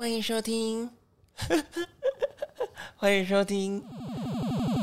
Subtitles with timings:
[0.00, 0.88] 欢迎收听，
[2.94, 3.82] 欢迎收听《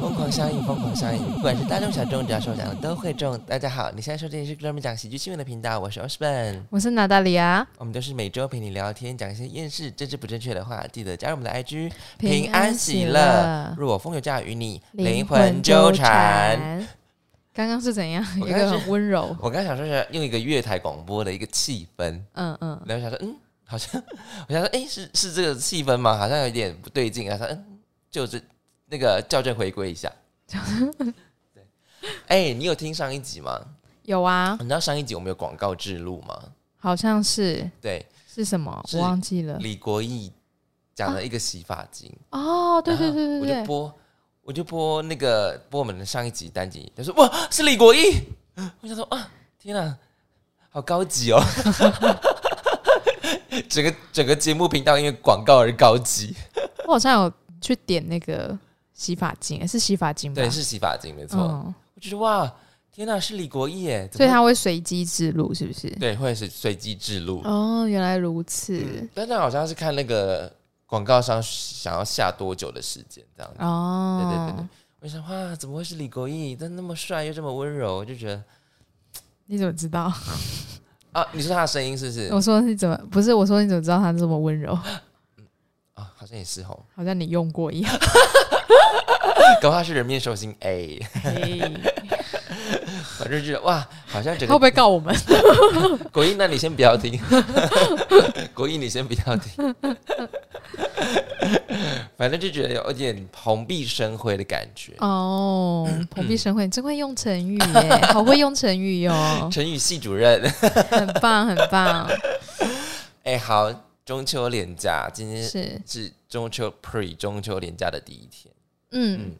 [0.01, 3.39] 疯狂相应》，疯狂相应，不管是大众小众，只要是我讲的都会中。
[3.47, 10.85] 大家好，你现在收听的是专门讲喜剧新闻的频道，我是 Osborn，我是娜大里亚，我们都是每周陪你聊天，讲一些厌世、政治不正确的话。
[10.91, 13.73] 记得加入我们的 IG，平安喜乐乐。
[13.77, 16.85] 若我风有假与你灵魂纠缠。。
[17.53, 18.21] 刚刚是怎样？
[18.45, 23.33] 一个很温柔，我刚想说是用一个月台广播的一个气氛，嗯嗯，然后想说，嗯，
[23.65, 24.01] 好像
[24.47, 26.17] 我想说，哎，是是这个气氛吗？
[26.17, 27.37] 好像有点不对劲啊。
[27.37, 27.79] 他说，嗯，
[28.11, 28.41] 就是
[28.85, 30.11] 那个校正回归一下。
[31.53, 31.65] 对，
[32.27, 33.59] 哎，你有听上一集吗？
[34.03, 36.39] 有啊，你知道上一集我们有广告制录吗？
[36.77, 38.85] 好像是对，是什么？
[38.93, 39.57] 我忘记了。
[39.57, 40.31] 李国毅
[40.93, 43.93] 讲了一个洗发精，哦，对对对对对，我就播，
[44.43, 48.21] 我就播那个播我们的上一集单集，他说哇，是李国毅，
[48.81, 49.97] 我想说啊，天哪，
[50.69, 51.41] 好高级哦。
[53.75, 56.33] 整个整个节目频道因为广告而高级，
[56.87, 58.57] 我好像有去点那个
[58.93, 60.41] 洗发精，是洗发精吧？
[60.41, 61.41] 对，是洗发精没错。
[61.41, 62.49] 嗯，我觉得哇，
[62.89, 64.09] 天哪，是李国义耶！
[64.13, 65.89] 所以他会随机制录，是不是？
[65.99, 68.77] 对会是随机制录，哦，原来如此。
[68.77, 70.49] 嗯但那好像是看那个
[70.85, 73.57] 广告商想要下多久的时间这样子。
[73.59, 74.67] 哦，对对对对，
[75.01, 76.55] 我想哇，怎么会是李国毅？
[76.55, 78.41] 但那么帅又这么温柔，我就觉得
[79.47, 80.09] 你怎么知道？
[81.15, 82.27] 啊，你说他的声音是不是？
[82.33, 83.33] 我说你怎么不是？
[83.33, 84.73] 我说你怎么知道他这么温柔？
[85.93, 87.99] 啊，好像也是吼，好像你用过一样。
[89.61, 91.71] 搞他是人面兽心 A，嘿
[93.17, 95.15] 反正觉得哇，好像整个会不会告我们？
[96.11, 97.19] 国英， 那你先不要听，
[98.53, 99.75] 国英你先不要听，
[102.17, 104.93] 反正就觉得有点蓬荜生辉的感觉。
[104.99, 110.41] 哦，蓬荜生辉，你真会用成语耶， 好会用成语哟，成语系主任，
[110.89, 112.09] 很棒很棒，
[113.23, 113.71] 哎、好，
[114.05, 118.53] 中秋连假，今天是，是中秋 pre 中秋连假的第一天，
[118.91, 119.31] 嗯。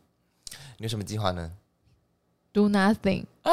[0.78, 1.50] 你有什么计划呢？
[2.56, 3.52] ，do nothing，啊，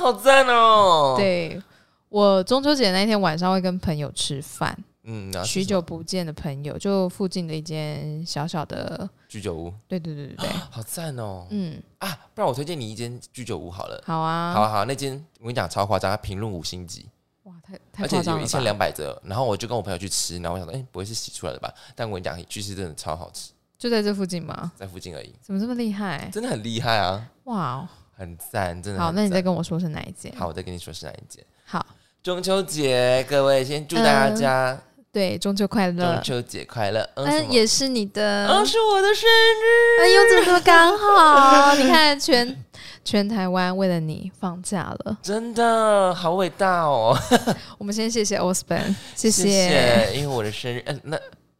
[0.00, 1.62] 好赞哦！，对
[2.08, 11.46] 我中秋节那天晚上会跟朋友吃饭，嗯，许久不见的朋友，就附近的一间小小的，居酒屋，对对对对对， 好赞哦！
[11.50, 14.02] 嗯，啊，不然我推荐你一间居酒屋好了。
[14.06, 17.06] 好啊，好啊好啊，那间我跟你讲超夸张，它评论五星级，
[17.42, 19.20] 哇，太太而且有一千两百折。
[19.22, 21.70] 然后我就跟我朋友去吃，然后我想说，哎、不会是洗出来的吧？
[21.94, 24.72] 但我跟你讲，去吃真的超好吃，就在这附近吗？
[24.74, 26.30] 在附近而已，怎么这么厉害？
[26.32, 29.00] 真的很厉害啊，哇哦，很赞，真的。
[29.00, 30.32] 好，那你再跟我说是哪一间？
[30.36, 31.42] 好，我再跟你说是哪一间。
[31.64, 31.86] 好，
[32.20, 34.76] 中秋节，各位先祝大家
[35.12, 37.08] 对，中秋快乐中，秋节快乐。
[37.14, 40.02] 嗯，也是你的，嗯，是我的生日。
[40.02, 41.74] 哎呦，这么刚好？
[41.78, 42.64] 你看全
[43.04, 45.18] 全台湾为了你放假了。
[45.22, 47.16] 真的好伟大哦！
[47.78, 51.18] 我们先谢谢 Osborn，谢谢谢，因为我的生日，嗯、那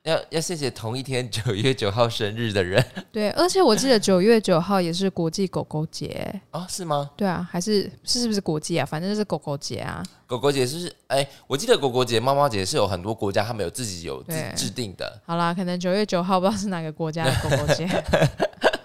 [0.08, 2.82] 要要谢谢同一天九月九号生日的人
[3.12, 6.40] 对，而且我记得九月九号也是国际狗狗节。
[6.50, 7.10] 哦，是吗？
[7.14, 8.86] 对啊，还是是是不是国际啊？
[8.86, 10.02] 反正就是狗狗节啊。
[10.26, 10.92] 狗狗节是不是？
[11.08, 15.20] 哎，我记得狗狗节、猫猫节是有很多国家他们有自己有自对制定的。
[15.26, 17.86] 好啦，可能九月九号不知道是哪个国家的狗狗节。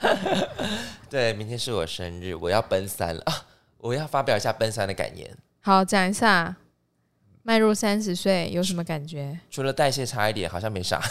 [1.09, 3.33] 对，明天是我生日，我要奔三了啊！
[3.77, 5.29] 我要发表一下奔三的感言。
[5.61, 6.55] 好，讲一下，
[7.43, 9.37] 迈入三十岁有什么感觉？
[9.51, 11.01] 除了代谢差一点，好像没啥。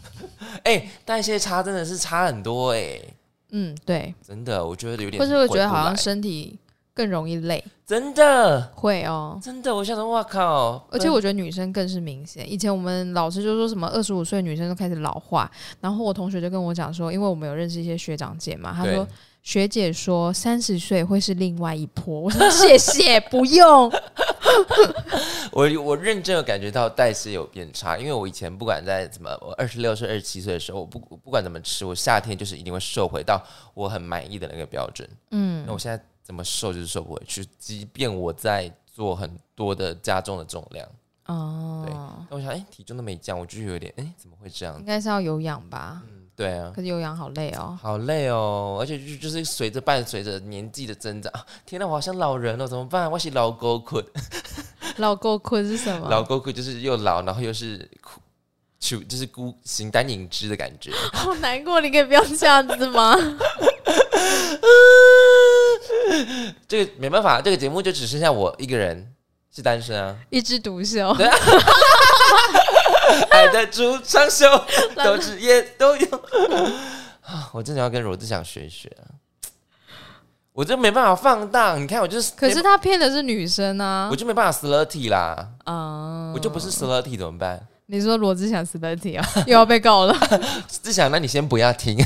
[0.62, 3.00] 哎，代谢差真的是差很多哎、
[3.50, 6.58] 嗯，对，真的，我觉得有点或是会觉得好像身体
[6.92, 9.40] 更容易累，真的会哦。
[9.42, 10.86] 真的，我想说，哇靠！
[10.90, 12.50] 而且我觉得女生更是明显。
[12.50, 19.08] 以前我们老师就说什么二十五岁女生都开始老化，然后我同学就跟我讲说，因为我们有认识一些学长姐嘛，他对说
[19.42, 22.20] 学姐说三十岁会是另外一波。
[22.20, 23.90] 我说谢谢，不用。
[25.52, 33.42] 我我认真有感觉到代谢有变差，因为我以前不管在怎么，我二十六岁、二十七岁的时候，我不我不管怎么吃，我夏天就是一定会瘦回到
[33.74, 35.08] 我很满意的那个标准。
[35.30, 40.88] 嗯那我现在怎么瘦就是瘦不回去，即便我在做很多的加重的重量，
[41.26, 41.94] 哦，对
[42.30, 44.84] 那我想，哎、体重都没降，我就是有点，哎、怎么会这样应？
[44.84, 46.02] 该是要有氧吧？
[46.06, 46.72] 嗯，对啊。
[46.74, 47.78] 可是有氧好累哦。
[47.82, 53.10] 好累哦，而且就就是随着伴随着年纪的增长，啊天哪，我好像老人了，怎么办？
[53.10, 54.02] 我是老狗困，
[54.96, 56.08] 老狗困是什么？
[56.08, 58.22] 老狗困就是又老，然后又是苦，
[58.78, 60.90] 就就是孤形单影只的感觉。
[61.12, 63.14] 好难过，你可以不要这样子吗？
[66.66, 69.14] 这个没办法，这个节目就只剩下我一个人
[69.54, 70.16] 是单身啊。
[70.30, 71.14] 一枝独秀。
[73.30, 74.46] 爱的主唱秀，
[74.96, 76.06] 都职业都有。
[77.22, 79.14] 啊，我真的要跟罗志祥学学啊！
[80.52, 84.16] 我就没办法放荡，你看我就是，可是他骗的是女生啊我。
[84.16, 87.60] 就没办法 slutty 啦，嗯，我就不是 slutty 怎么办？
[87.86, 90.16] 你说罗志祥 slurty 啊， 又要被告了。
[90.68, 91.96] 志祥，那你先不要听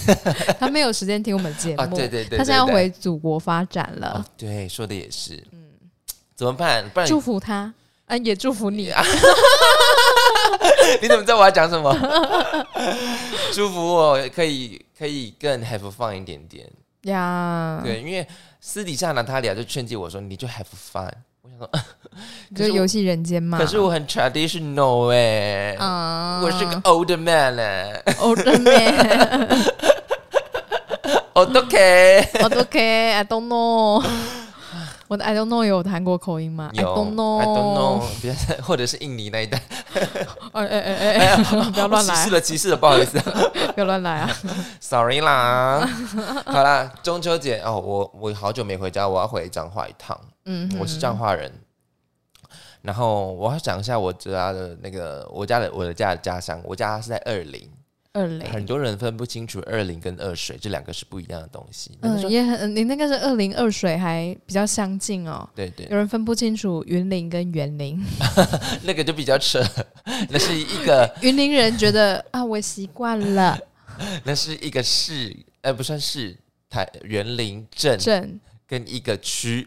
[0.59, 1.83] 他没有时间听我们节目。
[1.83, 1.87] 啊！
[1.87, 5.35] 对对对，他现在要回祖国发展哦了，对，说的也是。
[5.53, 5.59] 嗯，
[6.35, 6.89] 怎么办？
[6.91, 7.73] 不然祝福他，
[8.07, 8.91] 啊，也祝福你。
[11.03, 11.93] 你怎么知道我要讲什么？
[13.53, 16.69] 祝福我可以可以更 have fun 一点点。
[17.03, 18.27] 呀，对，因为
[18.61, 21.11] 私底下娜塔莉亚就劝诫我说，你就 have fun。
[21.43, 21.71] 我想说，
[22.57, 23.59] 就游戏人间嘛。
[23.59, 28.39] 可是我很 traditional 哎、啊我是个 old man 哎、old
[31.35, 32.29] man，old OK。
[32.41, 34.03] old OK，I don't know。
[35.09, 37.39] 我的 I don't know 有韩国口音吗？I 有 don't know。
[37.39, 39.59] I don't know，别 或者是印尼那一带，
[40.53, 43.19] 哎哎哎哎哎， 不要乱来歧视，了歧视了，不好意思
[43.75, 44.31] 不要乱来啊
[44.81, 45.87] ！，sorry 啦。
[46.47, 50.19] 好啦，中秋节哦，我我好久没回家，我要回彰化一趟。
[50.47, 51.53] 嗯，我是彰化人，
[52.83, 57.71] 然后我要讲一下我家的那个我家的我的家的家乡，我家是在二林，
[58.15, 58.41] 二零。
[58.51, 61.91] 很多人分不清楚二零跟二水这两个是不一样的东西。
[62.01, 65.47] 嗯，也很，你那个是二零二水，还比较相近哦。
[65.55, 68.03] 对对，有人分不清楚云林跟园林，
[68.85, 69.63] 那个就比较扯，
[70.31, 73.59] 那是一个 云林人觉得啊，我习惯了
[74.25, 76.37] 那是一个市，呃，不算市，
[76.71, 79.65] 台园林镇镇跟一个区，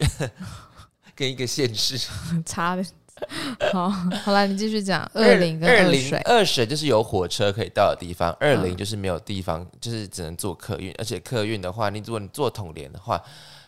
[1.15, 1.97] 跟一个县市。
[2.45, 2.83] 差的。
[3.71, 6.19] 好，好了，你继续讲二零跟二零二水。
[6.19, 13.21] 二水就是有火车可以到的地方，二零嗯就是没有地方，就是只能坐客运，而且客运的话，你如果你坐统联的话，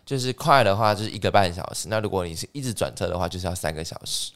[0.10, 4.32] 就是快的话就是一个半小时，那如果你是一直转车的话，就是要三个小时。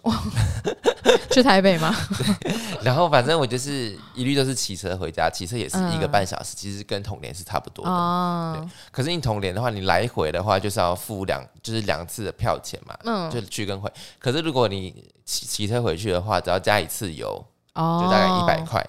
[1.34, 1.92] 去台北吗？
[2.84, 7.90] 然后反正我就是一律都是骑车回家，骑车也是一个嗯半小时，其实跟统联是差不多的。
[7.90, 13.92] 哦，可是你统联的话，你来回的话就是要付两，就是两次的票钱嘛，嗯，就去跟回。
[14.20, 17.44] 可是如果你骑骑车回去的话，只要加一次油，
[17.74, 18.88] 哦，就大概一百块。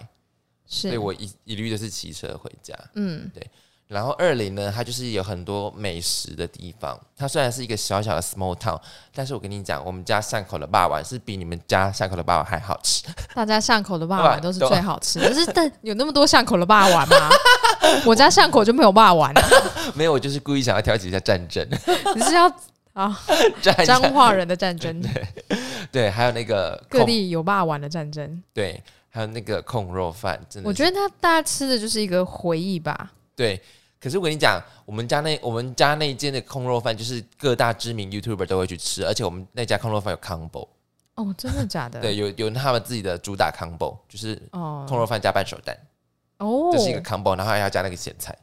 [0.67, 2.75] 是，所以我一一律都是骑车回家。
[2.95, 3.31] 嗯，
[3.87, 6.99] 然后二林呢，它就是有很多美食的地方。
[7.17, 8.81] 它虽然是一个小小的 small town，
[9.15, 13.05] 但是我跟你讲，我们家巷口的霸王是比你们家巷口的霸王还好吃。
[13.35, 17.31] 大家巷口的霸对王都是 最好吃的，可是但有那么多巷口的霸王吗？
[18.07, 19.43] 我家巷口就没有霸王啊！
[19.95, 21.67] 没有，我就是故意想要挑起一下战争，
[22.17, 22.51] 你是要
[22.95, 23.21] 啊
[23.61, 25.29] 战彰化人的战争，对
[25.93, 28.43] 对，还有那个各地有霸王的战争。
[28.55, 33.13] 对，还有那个控肉饭，真的我觉得他大家吃的就是一个回忆吧。
[33.37, 33.61] 对。
[34.01, 40.69] 可是我跟你讲，我们家那我们家那一间的空肉饭，就是各大知名 YouTuber 都会去吃，而且我们那家空肉饭有 combo，
[41.15, 42.01] 哦，真的假的？
[42.03, 45.75] 对，有有他们自己的主打 combo，就是哦控肉饭加半熟蛋，
[46.37, 48.37] 哦，这是一个 combo，然后还要加那个咸菜。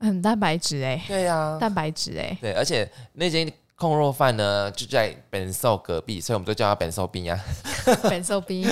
[0.00, 7.40] 很蛋白质哎，对呀、蛋白质哎，对，而且那间控肉饭呢就在本寿隔壁，所以我们都叫它本寿冰 呀，
[8.04, 8.68] 本寿冰。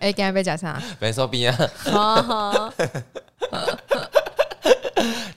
[0.00, 0.82] 哎，刚才被讲啥？
[0.98, 1.54] 本寿冰呀，
[1.92, 2.72] 哦，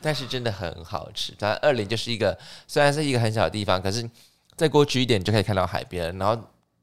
[0.06, 1.34] 但是真的很好吃。
[1.40, 2.38] 它二林就是一个
[2.68, 4.08] 虽然是一个很小的地方，可是
[4.56, 6.16] 再过去一点就可以看到海边。
[6.20, 6.40] 然后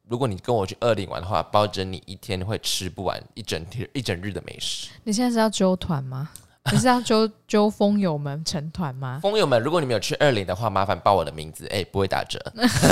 [0.08, 4.88] 如果你跟我去二林玩的话，保证你一天会吃不完一整天一整日的美食。
[5.04, 6.30] 你现在是要揪团吗？
[6.72, 9.18] 你是要揪揪风友们成团吗？
[9.22, 12.40] 风友们，如果你们有去二林的话，麻烦报我的名字，哎、不会打折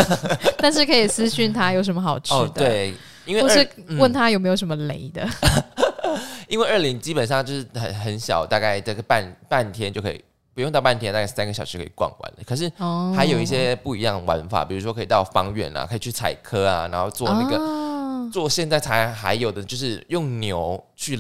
[0.59, 2.53] 但是可以私讯他有什么好吃的，哦。
[2.55, 2.95] 对，
[3.25, 5.29] 因为二或是嗯问他有没有什么雷的。
[6.49, 10.25] 因为二零基本上就是很很小，大概这个半半天就可以，
[10.55, 12.39] 不用到半天，大概三个小时可以逛完了。
[12.47, 21.19] 可是哦还有一些不一样的玩法，比如说可以到方圆啊，可以去采科啊，然后做那个、个做现在才还有的，就是用牛去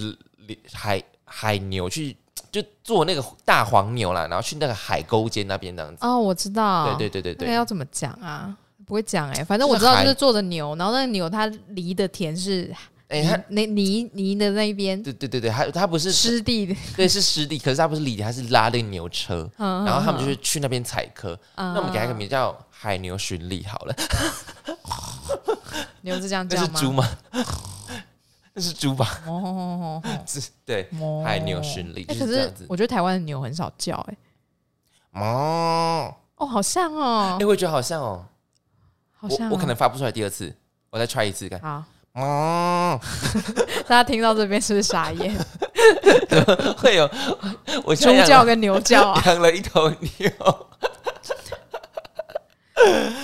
[0.72, 2.16] 海海牛去
[2.50, 5.98] 就做那个大黄牛啦，然后去那个海沟间那边这样子。
[6.04, 8.56] 哦，我知道，对对对对对，那要怎么讲啊？
[8.86, 12.68] 不会讲哎、反正我知道就是海就是坐着牛，然后那个牛它离的田是
[13.10, 21.38] 哎、它泥泥泥的那一边对对对对，它它不是湿地的， 对是湿地，可是它不是犁地，它是拉那个牛车，嗯然后他们就是去那边采科。
[21.56, 23.94] 嗯那我们给它一个名叫海牛巡礼好了。
[26.02, 26.66] 牛是这样叫吗？
[26.66, 27.08] 是猪吗？
[28.54, 29.20] 那是猪吧？
[29.26, 32.66] 哦哦哦是，对，哦海牛巡礼哎可是就是这样子。
[32.68, 34.16] 我觉得台湾的牛很少叫哎、
[35.20, 38.24] 哦，哦，好像哦哎，，我也觉得好像哦，
[39.16, 40.54] 好像、哦、我我可能发不出来第二次，
[40.90, 41.60] 我再 try 一次看。
[41.60, 43.00] 好，哦，
[43.86, 45.32] 大家听到这边是不是傻眼？
[46.76, 47.08] 会有
[47.84, 50.30] 我叫跟牛叫啊， 养了一头牛。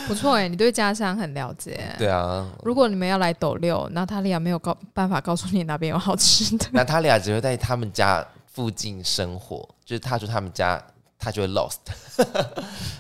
[0.07, 1.81] 不错哎、你对家乡很了解。
[1.99, 6.67] 对啊，如果你们要来斗六，娜塔莉亚没有告办法告诉你哪边有好吃的。
[6.73, 10.81] 那他俩只会在他们家附近生活，就是踏出他们家，
[11.19, 11.79] 他就会 lost。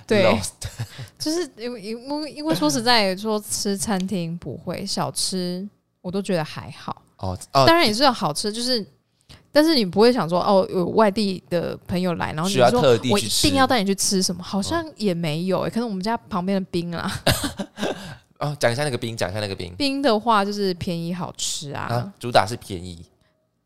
[0.06, 0.50] 对 lost。
[1.18, 5.66] 就是因为因为因为说实在说吃餐厅不会小吃，
[6.06, 7.02] 我都觉得还好。
[7.18, 8.86] 哦哦，当然也是有好吃，就是。
[9.50, 14.42] 但是你不会想说哦，有外地的朋友来，然后你需要说我一定要带你去吃什么？
[14.42, 17.10] 好像也没有、欸，可能我们家旁边的冰啊，
[18.38, 23.02] 哦，讲一下那个冰，讲一下那个冰冰的话就是便宜好吃啊，啊，主打是便宜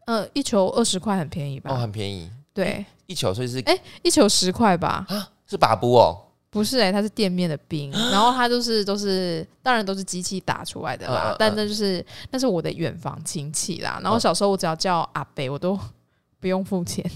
[0.06, 1.72] 呃，一球二十块很便宜吧？
[1.74, 5.04] 哦，很便宜，对，一球所以是哎一球十块吧？
[5.08, 6.16] 啊是把布哦，
[6.50, 11.26] 不是哎、它是店面的冰，然后它就是都是，当然都是机器打出来的啦。
[11.26, 14.00] 嗯嗯嗯但那就是那是我的远房亲戚啦。
[14.02, 15.78] 然后嗯小时候我只要叫阿北，我都
[16.40, 17.08] 不用付钱，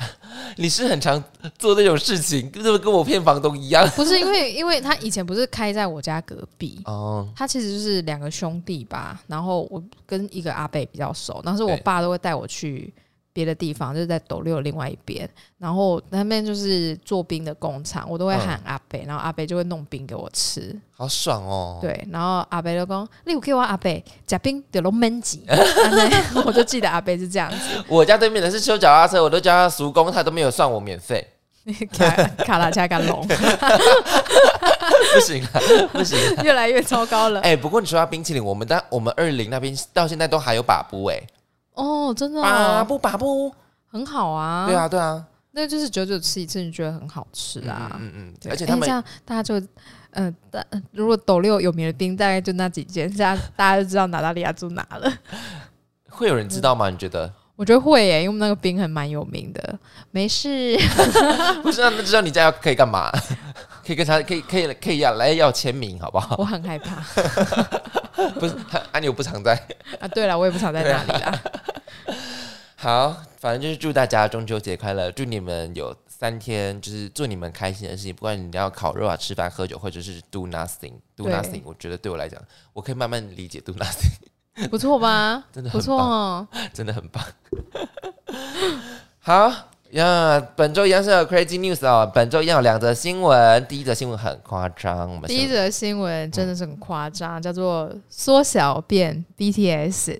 [0.58, 1.22] 你是很常
[1.58, 6.80] 做这种事情，就是跟我骗房东一样 不是因为因为他以前不是开在我家隔壁。
[6.84, 7.26] 哦。
[7.34, 12.92] 他其实就是两个兄弟吧，然后我跟一个阿北比较熟，但是我爸都会带我去
[13.32, 25.56] 别的地方，就是在斗六另外一边，然后那边就是做冰的工厂，我都会喊阿北，然后阿北就会弄冰给我吃，好爽哦！，对，然后阿北就讲，你有给我阿北夹冰就拢闷挤， 啊
[26.44, 31.26] 我就记得阿北是这样子，我家对面的是修脚踏车，我都叫他叔公，他都没有算我免费，
[31.92, 32.10] 卡
[32.44, 35.60] 卡拉加干龙，不行啊，
[35.92, 36.42] 不行啊。
[36.42, 37.40] 越来越糟糕了。
[37.40, 41.20] 哎、不过你说到冰淇淋，我们但我们二零那边到现在都还有把布哎、
[41.74, 43.52] 哦，真的、哦、把布把布，
[43.90, 47.96] 很好啊，对，啊对啊，那就是久久吃一次，你觉得很好吃啊。
[48.00, 49.66] 嗯嗯嗯，而且他们哎这样大家就，
[50.12, 55.12] 嗯、大如果斗六有名的冰，大概就那几间，这样 大家就知道娜达利亚住哪了。
[56.10, 56.90] 会有人知道吗？
[56.90, 57.32] 你觉得？
[57.54, 59.78] 我觉得会耶，因为我们那个冰还蛮有名的。
[60.10, 60.76] 没事，
[61.62, 63.10] 不是，那那知道你家要可以干嘛？
[63.84, 66.36] 可以跟他可以可以可以要来要签名，好不好？
[66.38, 67.02] 我很害怕
[68.38, 68.54] 不是，
[68.92, 69.54] 安妮我不常在。
[70.00, 70.08] 啊。
[70.08, 71.42] 对了，我也不常在那里啦。
[72.76, 81.62] 好，反正就是祝大家中秋节快乐，祝你们有三天就是做你们开心的事情，不管你要烤肉啊、吃饭、喝酒，或者是 do nothing，do nothing。
[81.64, 82.40] 我觉得对我来讲，
[82.72, 85.44] 我可以慢慢理解 do nothing， 不错吧？
[85.52, 86.46] 真的不错哦。
[86.72, 87.24] 真的很棒。
[89.20, 89.52] 好
[89.92, 100.18] 呀，本周一样是有 crazy news 哦，本周一样有两则新闻，第一则新闻很夸张，我们第一则新闻真的是很夸张，叫做缩小变 BTS。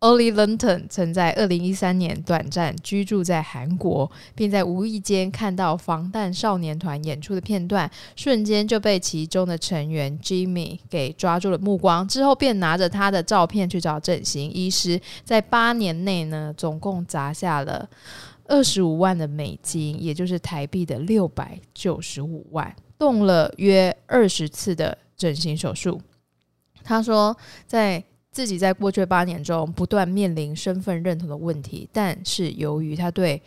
[0.00, 12.08] Ollie Linton 曾在二零一三年短暂居住在韩国，并在无意间看到防弹少年团演出的片段，瞬间就被其中的成员 Jimmy 给抓住了目光。
[12.08, 17.86] 之后便拿着他的照片去找整形医师，在八年内呢，总共砸下了
[18.46, 26.00] 二十五万的美金，也就是台币的六百九十五万，动了约二十次的整形手术。
[26.82, 28.02] 他说，在
[28.40, 33.42] 自己在过去八年中不断面临身份认同的问题，但是由于他对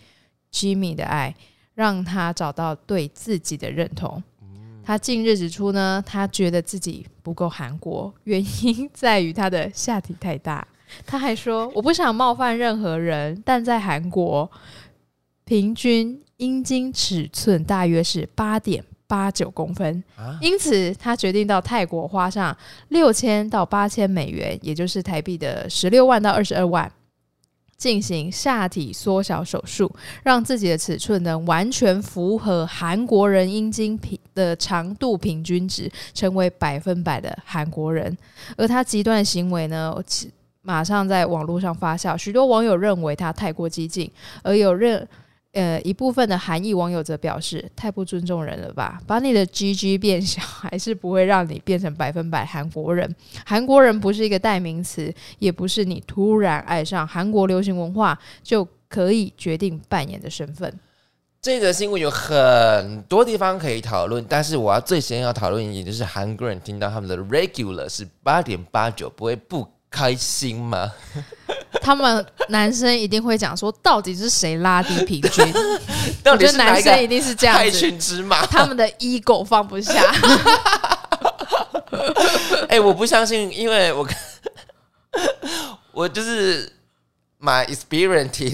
[0.52, 1.36] Jimmy 的爱，
[1.74, 4.22] 让他找到对自己的认同。
[4.84, 10.68] 他近日指出呢，他觉得自己不够韩国，原因 在于他的下体太大。
[11.08, 14.52] 他还说：“我不想冒犯任何人，但在韩国，
[15.44, 22.56] 平均阴茎尺寸大约是八点八九公分，啊，因此他决定到泰国花上
[22.90, 26.92] 六千到八千美元，也就是台币的十六万到二十二万。
[27.76, 29.94] 进行下体缩小手术，
[30.24, 38.16] 让自己的尺寸能完全符合韩国人阴茎平的长度平均值，成为百分百的韩国人。
[38.56, 39.94] 而他极端的行为呢，
[40.62, 44.10] 马上在网络上发酵，许多网友认为他太过激进，
[44.44, 45.06] 而有认
[45.54, 49.00] 呃一部分的韩裔网友则表示，太不尊重人了吧？
[49.08, 53.16] 把你的 GG 变小，还是不会让你变成百分百韩国人。
[53.46, 60.72] 韩国人不是一个代名词，也不是你突然爱上韩国流行文化就可以决定扮演的身份。
[61.42, 70.92] 这个新闻有很多地方可以讨论，但是我要最先要讨论一点，就是韩国人听到他们的 regular 是八点八九，不会不开心吗？
[71.82, 75.54] 他们男生一定会讲说，到底是谁拉低平均？
[76.24, 78.44] 到我觉得男生一定是这样害子，群之马？
[78.48, 80.02] 他们的 ego 放不下。
[82.70, 84.08] 哎、我不相信，因为我
[85.94, 86.72] 我就是
[87.40, 88.52] my experience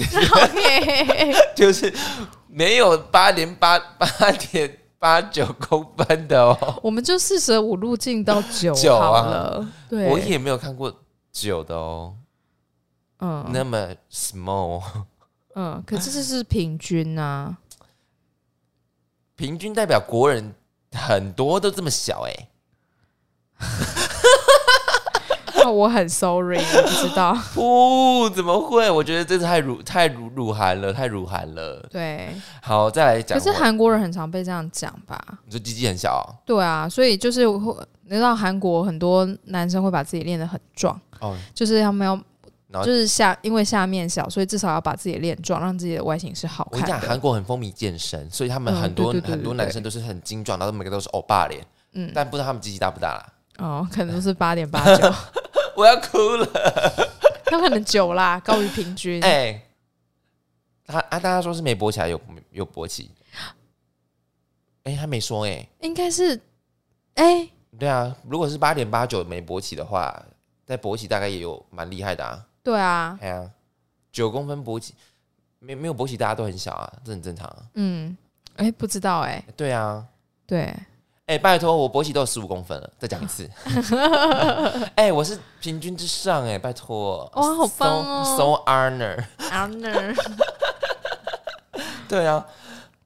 [1.56, 1.94] 就是
[2.48, 9.66] 没有八点八八点八九公分的哦，我们就四舍五入进到九九啊好了。
[9.90, 10.94] 对，我也没有看过
[11.32, 12.16] 九的哦，
[13.20, 14.82] 嗯那么 small，
[15.56, 17.58] 嗯，可是这是平均啊。
[19.36, 20.54] 平均代表国人
[20.92, 22.50] 很多都这么小哎、
[25.56, 27.32] 那 我很 sorry，我不知道。
[27.56, 28.90] 哦，怎么会？
[28.92, 31.86] 我觉得这太辱太辱辱韩了，太辱韩了。
[31.90, 33.52] 对，好，再来讲可我。
[33.54, 35.18] 是韩国人很常被这样讲吧？
[35.46, 47.10] 你说鸡鸡很小哦、对啊，所以就是会，你知道韩国很多男生会把自己练得很壮，哦，就是他们要就是下因为下面小，所以至少要把自己的脸壮，让自己的外形是好看我跟你讲，看。
[47.10, 53.34] 韩国很风靡健身，所以他们嗯很多、很多男生都是很精壮，然后每个都是欧巴脸，嗯，但不知道他们鸡鸡大不大啦。
[53.58, 55.14] 哦，可能都是八点八九，
[55.76, 56.46] 我要哭了，
[57.46, 59.22] 他可能九啦，高于平均。
[59.24, 59.62] 哎、
[60.86, 62.22] 他啊，大家说是没勃起，还有
[62.52, 63.10] 有勃起？
[64.84, 66.40] 哎、他没说哎、应该是，
[67.16, 70.24] 哎、对啊，如果是八点八九没勃起的话，
[70.70, 72.46] 在勃起大概也有蛮厉害的啊。
[72.62, 73.50] 对啊，哎呀，
[74.12, 74.94] 九公分勃起，
[75.58, 77.58] 没没有勃起，大家都很小啊，这很正常啊。
[77.74, 78.16] 嗯，
[78.58, 80.06] 哎、不知道哎、对啊，
[80.46, 80.72] 对，
[81.26, 83.50] 哎、拜托，我勃起都有十五公分了，再讲一次。
[84.94, 87.28] 哎、我是平均之上哎、拜托。
[87.34, 89.26] 哇好棒哦 So, honor。
[89.50, 90.14] 啊那
[92.08, 92.46] 对啊，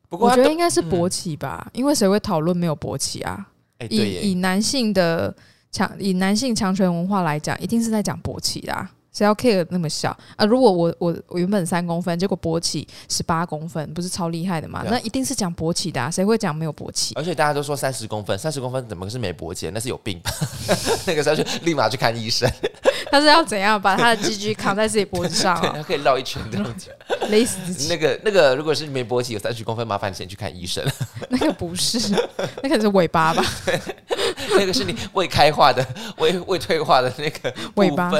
[0.09, 3.47] 不过我觉得应该是勃起吧，因为谁会讨论没有勃起啊？
[3.79, 5.33] 哎、对以以耶，男性的
[5.73, 8.89] 强以男性强权文化来讲，一定是在讲勃起啊。
[9.13, 10.43] 谁要 care 那么小啊？
[10.45, 14.81] 如果我我我原本三公分，结果勃起十八公分，不是超厉害的嘛？
[14.81, 17.13] 对啊那一定是讲勃起的、啊，谁会讲没有勃起？
[17.15, 19.69] 而且大家都说三十公分，三十公分怎么是没勃起？
[19.71, 20.31] 那是有病吧？
[21.05, 22.49] 那个时候就立马去看医生，
[23.11, 25.73] 他是要怎样把他的鸡鸡扛在自己脖子上 对，啊？
[25.77, 26.89] 他可以绕一圈这样子。
[27.29, 27.87] 勒死自己？
[27.89, 30.83] 那个那个，如果是没勃起有三十公分，麻烦你先去看医生。
[31.29, 31.99] 那个不是，
[32.61, 33.43] 那可能是尾巴吧？
[34.57, 35.85] 那个是你未开化的、
[36.17, 38.11] 未未退化的那个尾巴。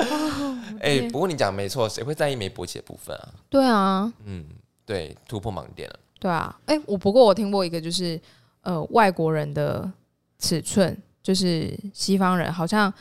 [0.80, 3.28] 哎、天不过你讲没错，谁会在意没勃起的部分啊？
[3.48, 4.44] 对啊，嗯，
[4.86, 5.98] 对，突破盲点了。
[6.18, 6.58] 对啊。
[6.66, 8.20] 哎、我不过我听过一个，就是
[8.62, 9.90] 呃，外国人的
[10.38, 12.92] 尺寸，就是西方人好像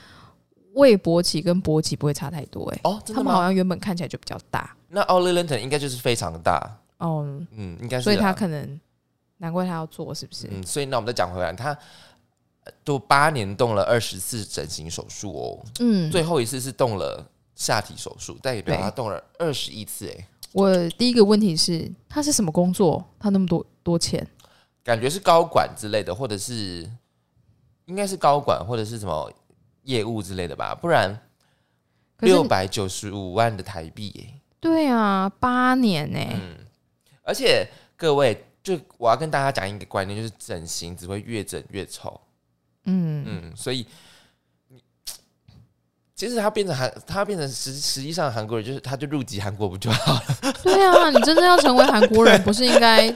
[0.73, 3.41] 未勃起跟勃起不会差太多、哎，哦，真他们好？
[3.41, 4.75] 像原本看起来就比较大。
[4.89, 8.03] 那奥利 Linton 应该就是非常大，哦，嗯，应该是啊。
[8.03, 8.79] 所以他可能
[9.37, 10.47] 难怪他要做，是不是？
[10.51, 11.77] 嗯，所以那我们再讲回来，他呃
[12.83, 17.25] 都八年动了二十次整形手术哦，嗯，最后一次是动了
[17.55, 23.03] 下体手术，但也表示他动了二十一次，哎，我第一个问题是，他是什么工作？
[23.19, 24.25] 他那么多多钱？
[24.83, 26.89] 感觉是高管之类的，或者是
[27.85, 29.31] 应该是高管或者是什么
[29.83, 31.19] 业务之类的吧，不然
[32.19, 34.33] 六百九十五万的台币耶。
[34.59, 36.57] 对啊，八年呢、嗯，
[37.23, 42.19] 而且各位，就我要跟大家讲一个观念，就是整形只会越整越丑。
[42.89, 43.85] 嗯嗯，所以
[44.69, 44.77] 你
[46.15, 50.21] 其实他变成韩，他变成实实际上韩国人，就是他就入籍韩国不就好了？
[50.61, 53.07] 对啊，你真正要成为韩国人， 不是应该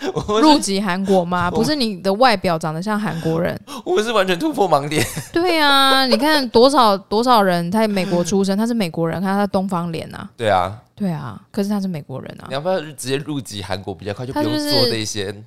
[0.42, 1.52] 入籍韩国吗？
[1.52, 3.60] 不是你的外表长得像韩国人。
[3.84, 5.06] 我们是完全突破盲点。
[5.34, 10.30] 对啊，你看多少多少人在美国出生，他是美国人，看他东方脸啊。
[10.38, 12.54] 对啊，对啊，可是他是美国人啊你。
[12.54, 15.44] 要不要直接入籍韩国比较快，就不用做这些？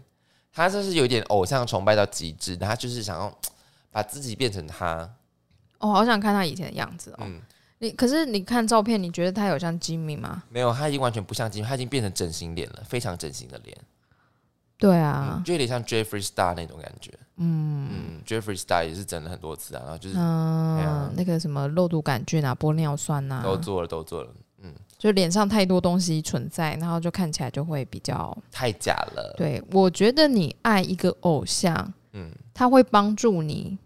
[0.52, 3.32] 他就是有点偶像崇拜到极致，他就是想要
[3.96, 5.11] 把自己变成他。
[5.78, 7.20] 我、好想看他以前的样子哦。
[7.20, 7.40] 嗯，
[7.78, 10.42] 你可是你看照片，你觉得他有像 Jimmy 吗？
[10.50, 13.74] 没有，他已经完全不像金，他已经变成整形脸了，非常整形的脸，
[14.76, 17.11] 对啊嗯，，就有点像 Jeffrey Star 那种感觉。
[17.37, 24.30] 嗯嗯，Jeffrey Star 也是整了很多次啊，然后就是嗯，那个什么肉毒杆菌啊、玻尿酸啊，都做了，都做了，
[24.62, 28.37] 嗯，就脸上太多东西存在，然后就看起来就会比较。
[28.52, 29.35] 太假了。
[29.38, 33.78] 对我觉得你爱一个偶像，嗯，他会帮助你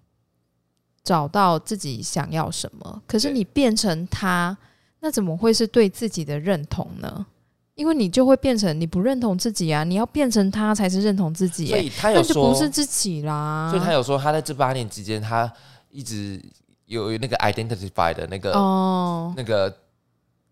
[1.11, 3.03] 找到自己想要什么。
[3.05, 4.57] 可是你变成他，
[5.01, 7.27] 那怎么会是对自己的认同呢？
[7.75, 13.69] 因为你就会变成你不认同自己啊，你要变成他才是认同自己、欸，所以他那就有说，不是自己啦。
[13.73, 15.53] 所以他有说，他在这八年之间，他
[15.91, 16.41] 一直
[16.87, 19.77] 有那个 identify 的那个、哦，那个，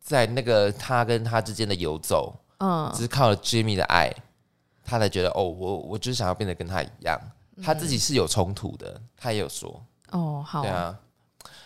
[0.01, 4.13] 在那个他跟他之间的游走，嗯只是靠了 Jimmy 的爱，
[4.85, 7.17] 他才觉得哦，我我就是想要变得跟他一样。
[7.61, 10.99] 他自己是有冲突的，他也有说，哦，好对，啊，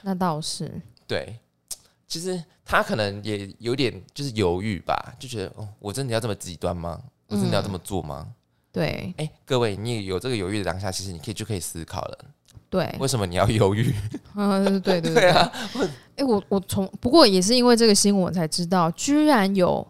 [0.02, 1.38] 那倒是，对。
[2.06, 7.00] 其实他可能也有点就是犹豫吧，就觉得哦，我真的要这么极端吗？
[7.28, 8.34] 我真的要这么做吗？
[8.70, 9.14] 对。
[9.16, 12.18] 哎、各位，你有这个犹豫的当下，其实你可以就可以思考了，
[12.68, 13.94] 对，为什么你要犹豫？
[14.36, 15.14] 嗯，对对。
[15.14, 15.50] 对啊，
[16.16, 19.86] 哎、我我从不过也是因为这个新闻才知道，居然有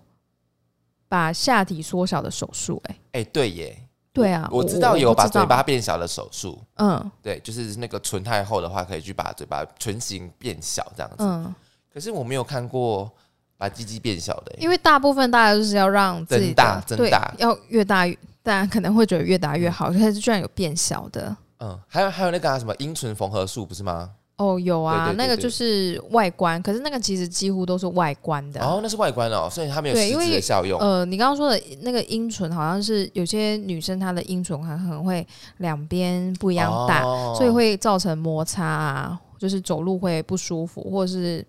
[1.09, 11.17] 把下体缩小的手术、哎，哎、对耶，对啊，我知道有把嘴巴变小的手术，嗯对，就是那个唇太厚的话，可以去把嘴巴唇形变小这样子。
[11.21, 11.55] 嗯，
[11.93, 13.11] 可是我没有看过
[13.57, 21.35] 把鸡鸡变小的耶，因为大部分大家就是要让自己增大增大要越大越，大家可能会觉得越大越好，可是居然有变小的。
[21.61, 24.11] 嗯，还有还有那个、啊、什么阴唇缝合术不是吗？
[24.43, 28.61] 哦，有啊，对对对那个就是外观，可是那个其实几乎都是外观的。
[28.61, 30.81] 哦，那是外观哦，所以它没有实质对因为的效用。
[30.81, 35.25] 呃，你刚刚说的那个阴唇，好像是有些女生她的阴唇可能会
[35.59, 41.45] 两边不一样大，哦所以会造成摩擦啊，就是走路会不舒服，或者是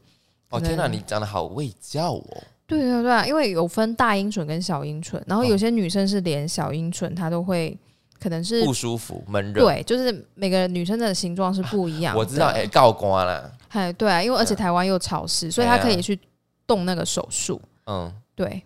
[0.49, 2.23] 哦天哪，你讲得好卫教哦。
[2.65, 7.77] 对对对啊，因为有分大阴唇跟小阴唇，然后有些女生是连小阴唇她都会
[8.23, 9.65] 可能是不舒服、闷热。
[9.65, 12.19] 对，就是每个女生的形状是不一样的。
[12.19, 13.51] 我知道，哎、告瓜啦。
[13.67, 16.17] 哎，对啊，因为而且台湾又潮湿，所以她可以去
[16.65, 17.61] 动那个手术。
[17.85, 18.63] 嗯，对，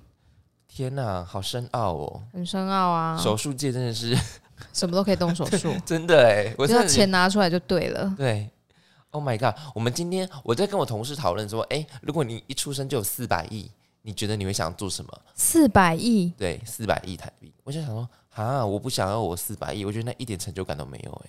[0.68, 2.22] 天哪，好深奥哦。
[2.32, 4.16] 很深奥啊，手术界真的是
[4.72, 8.14] 什么都可以动手术， 真的哎，我真的只要钱拿出来就对了。
[8.16, 8.48] 对。
[9.12, 9.58] Oh my god！
[9.74, 13.72] 我们今天我在跟我同事讨论说，哎、如果你一出生就有四百亿，
[14.04, 15.22] 你觉得你会想做什么？
[15.34, 18.08] 四百亿，对，四百亿台币，我就想说，
[18.44, 21.22] 啊，我不想要我四百亿，我觉得那一点成就感都没有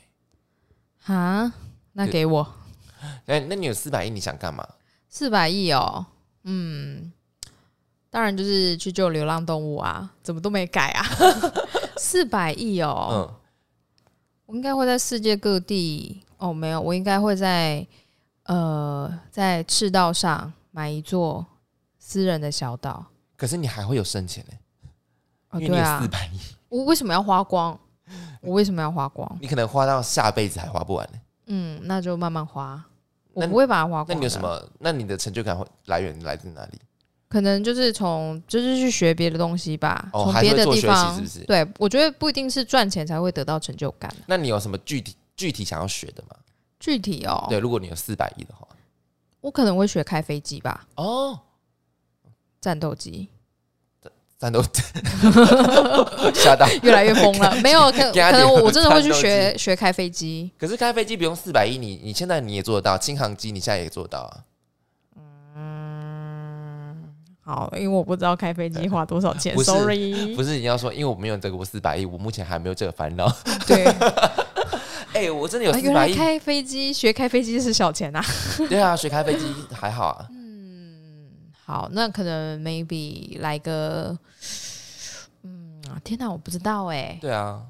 [1.07, 1.15] 哎。
[1.15, 1.53] 啊，
[1.93, 2.47] 那给我
[3.25, 4.67] 那那你有四百亿，你想干嘛？
[5.09, 6.05] 四百亿哦。
[6.45, 7.13] 嗯，
[8.11, 11.05] 当然就是去救流浪动物啊，怎么都没改啊。
[11.97, 13.35] 四百亿哦，嗯，
[14.47, 17.87] 我应该会在世界各地哦，没有，我应该会在
[18.45, 21.45] 呃在赤道上买一座
[21.99, 23.07] 私人的小岛。
[23.37, 24.55] 可是你还会有剩钱呢，
[25.51, 27.79] 哦，因为你有对啊四，百亿，我为什么要花光？
[28.41, 29.39] 我为什么要花光？
[29.41, 31.21] 你可能花到下辈子还花不完呢。
[31.47, 32.83] 嗯，那就慢慢花，
[33.33, 34.07] 我不会把它花光。
[34.09, 34.41] 那你有什？
[34.41, 34.63] 么？
[34.79, 36.79] 那你的成就感会来源来自哪里？
[37.29, 41.15] 可能就是从就是去学别的东西吧，哦从别的地方。
[41.15, 44.11] 是不是对，我觉得不一定是赚钱才会得到成就感。
[44.27, 46.37] 那你有什么具体具体想要学的吗？
[46.81, 48.67] 具体哦，对，如果你有四百亿的话，
[49.41, 51.39] 我可能会学开飞机吧，哦，
[52.61, 53.29] 战斗机，
[54.39, 54.63] 战斗
[56.33, 56.67] 吓到。
[56.83, 57.55] 越来越疯了。
[57.61, 60.51] 没有，可可能点我真的会去学学开飞机。
[60.59, 64.37] 可是开飞机不用四百亿，你你现在你也做得到，轻航机你现在也做得到啊。
[65.57, 67.05] 嗯
[67.45, 70.37] 好，因为我不知道开飞机花多少钱不，sorry。
[70.37, 73.27] 不是你要说，因为我没有这个四百亿，我目前还没有这个烦恼。
[73.67, 73.87] 对，
[75.15, 78.23] 哎、我真的有啊四百亿，原来开飞机学开飞机是小钱啊。
[78.69, 80.29] 对啊，学开飞机还好啊。
[81.69, 84.19] 好，那可能 maybe 来个，
[85.43, 87.63] 嗯，天哪，我不知道哎、对啊，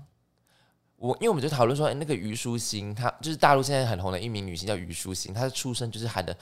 [0.94, 6.36] 我因为我们就讨论说，哎、那个虞书欣，她就是大陆现在很红的一名女星叫虞书欣，她的出生就是含的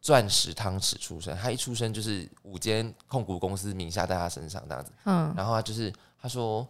[0.00, 6.64] 钻石汤匙出生，她一出生就是五间控股公司名下在她身上这样子，嗯，然后她就是她说，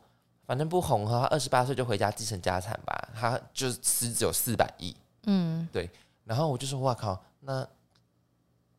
[0.47, 5.91] 反正不红哈，她二十八岁就回家继承家产吧，她就是只只有四百亿，嗯，对。
[6.25, 7.69] 然后我就说，哇靠，那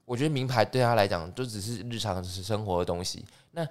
[0.05, 3.67] 我觉得名牌对他来讲就只是日常生活的东西，那。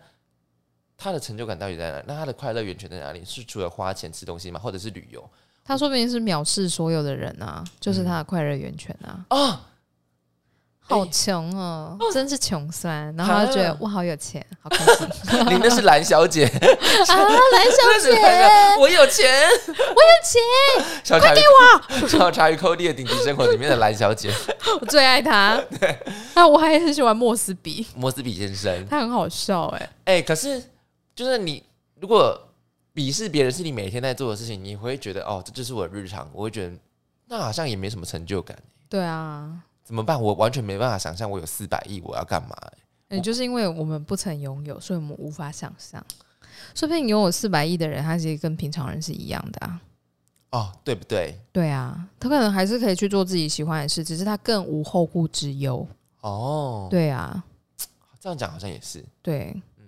[0.96, 2.04] 他的成就感到底在哪？
[2.06, 3.24] 那他的快乐源泉在哪里？
[3.24, 4.60] 是除了花钱吃东西吗？
[4.60, 5.28] 或者是旅游？
[5.64, 9.26] 他说不定是藐视所有的人啊，就是他的快乐源泉啊。
[9.28, 9.66] 啊，
[10.86, 13.14] 好穷哦，真是穷酸。
[13.16, 15.08] 然后他就觉得啊哇，好有钱，好开心
[15.48, 16.60] 你那是蓝小姐， 啊！
[17.06, 22.06] 蓝小那是蓝小我有钱，我有钱，小茶给我！
[22.06, 24.30] 小茶与寇弟的顶级生活里面的蓝小姐，
[24.80, 25.58] 我最爱她。
[26.34, 28.86] 那我还很喜欢莫斯比，莫斯比先生。
[28.88, 29.90] 他很好笑哎。
[30.04, 30.62] 哎、可是
[31.14, 31.64] 就是你
[32.00, 32.38] 如果
[32.94, 36.72] 鄙视别人是你每天在做的事情，你会觉得哦，这就是我的日常，我会觉得
[37.28, 38.56] 那好像也没什么成就感。
[38.88, 39.50] 对啊，
[39.84, 40.20] 怎么办？
[40.20, 42.56] 我完全没办法想象我有四百亿我要干嘛、
[43.10, 46.04] 也就是因为我们不曾拥有，所以我们无法想象。
[46.74, 49.80] 说不定拥有四百亿的人，他其实跟平常人是一样的啊。
[50.50, 51.38] 哦，对不对？
[51.52, 55.86] 对啊，他可能还是可以去做自己喜欢的事，只是他更无后顾之忧。
[56.20, 57.44] 哦，对啊，
[58.20, 59.04] 这样讲好像也是。
[59.20, 59.84] 对，嗯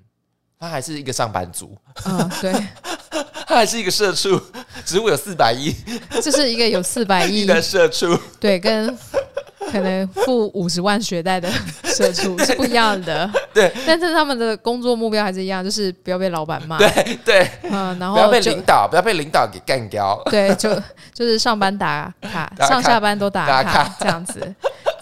[0.59, 2.53] 他还是一个上班族，嗯，对，
[3.47, 4.39] 他还是一个社畜，
[4.85, 5.75] 只是我有四百亿
[6.23, 8.19] 这是一个有四百， 亿的社畜。
[8.41, 8.97] 对，跟
[9.71, 11.51] 可能付五十万学贷的
[11.85, 13.31] 社畜是不一样的。
[13.53, 20.21] 对，但是他们的工作目标还是一样，就是不要被老板骂，对对，嗯，然后不要被领导，不要被领导给干掉。
[20.27, 20.75] 对，就
[21.13, 24.55] 就是上班 打卡，上下班都打卡这样子。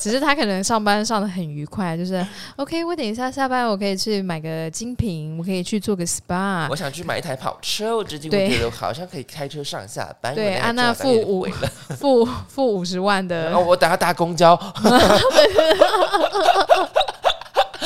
[0.05, 2.23] 只是他可能上班上的很愉快，就是
[2.57, 6.77] OK，我等一下下班我可以去买个精品，我可以去做个 SPA 我。
[6.77, 10.35] 想去买一台跑车，我最近我觉得好像可以开车上下班。
[10.35, 11.49] 对安娜付五
[11.97, 14.53] 付付五十万的然 后我等下搭公交。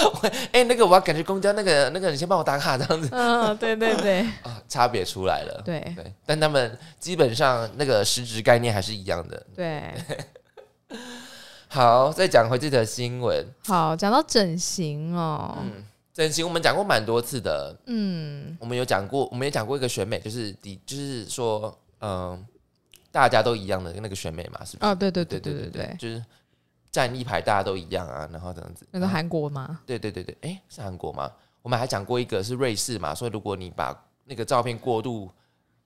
[0.01, 5.63] 我 哎、那个我要赶去公交，那个那个你先帮我打卡这样子嗯，对对对啊，差别出来了。
[5.65, 9.47] 对对，但他们基本上那个实质概念还是一样的。
[9.55, 9.81] 对。
[11.69, 22.43] 好，再讲回这则新闻，好，讲到整形哦，嗯，整形我们讲过蛮多次的，嗯我们有讲过，我们也讲过一个选美，就是底，就是说，嗯、
[23.13, 24.91] 大家都一样的那个选美嘛，是不是？
[24.91, 26.25] 哦，对对对对对对对，就是
[26.91, 28.87] 站一排大家都一样啊，然后这样子。
[28.91, 29.81] 那个韩国吗？
[29.85, 31.31] 对对对对，哎，是韩国吗？
[31.61, 35.31] 我们还讲过一个是瑞士嘛，所以如果你把那个照片过度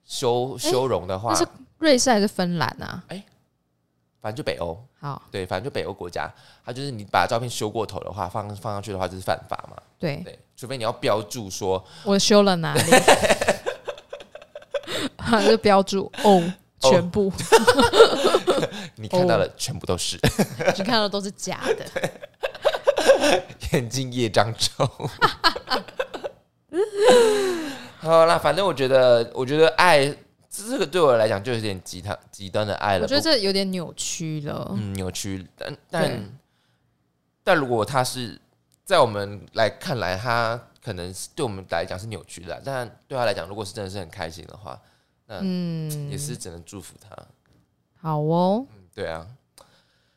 [0.04, 3.02] 修修容的话那，是瑞士还是芬兰啊？
[4.22, 6.32] 反正就北欧，好，对，反正就北欧国家，
[6.64, 12.82] 它就是你把照片修过头的话，放放上去的话就是犯法嘛，对对，除非你要标注说我修了哪里
[15.48, 16.40] 就标注哦，
[16.80, 17.32] 全部
[18.96, 20.16] 你看到的全部都是、
[20.76, 21.84] 你看到都是假的。
[23.72, 24.88] 眼睛业障重。
[27.98, 30.12] 好啦，反正我觉得，我觉得爱
[30.54, 33.04] 这个对我来讲就有点极端极端的爱了。
[33.04, 34.70] 我觉得这有点扭曲了。
[34.76, 36.30] 嗯扭曲，但但
[37.42, 38.38] 但如果他是
[38.84, 44.78] 在我们来看来，他可能是对我们来讲是扭曲的啊，但对他来讲，如果是真的是很开心的话，
[45.26, 47.16] 那嗯，也是只能祝福他。
[47.98, 48.66] 好哦。
[48.74, 49.26] 嗯，对啊，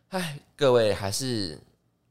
[0.09, 1.57] 哎，各位还是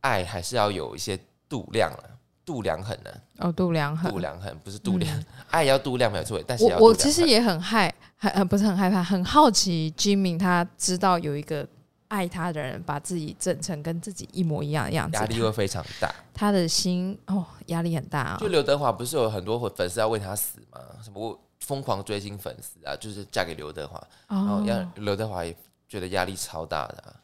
[0.00, 2.10] 爱还是要有一些度量了，
[2.44, 4.18] 度量衡呢、哦，度量衡度。
[4.18, 7.93] 量衡不是度量，爱要度量没有错，但是要我我其实也很害，
[8.24, 11.66] 很呃不是很害怕，很好奇 Jimmy 他知道有一个
[12.08, 16.10] 爱他的人把自己整成跟自己一模一样的样子，压力会非常大。
[16.32, 20.80] 他的心哦压力很大啊、就刘德华不是有很多粉丝要为他死吗？
[21.02, 25.54] 什么疯狂追星粉丝啊，就是嫁给刘德华，然后哦，让刘德华也
[25.88, 27.14] 觉得压力超大的啊、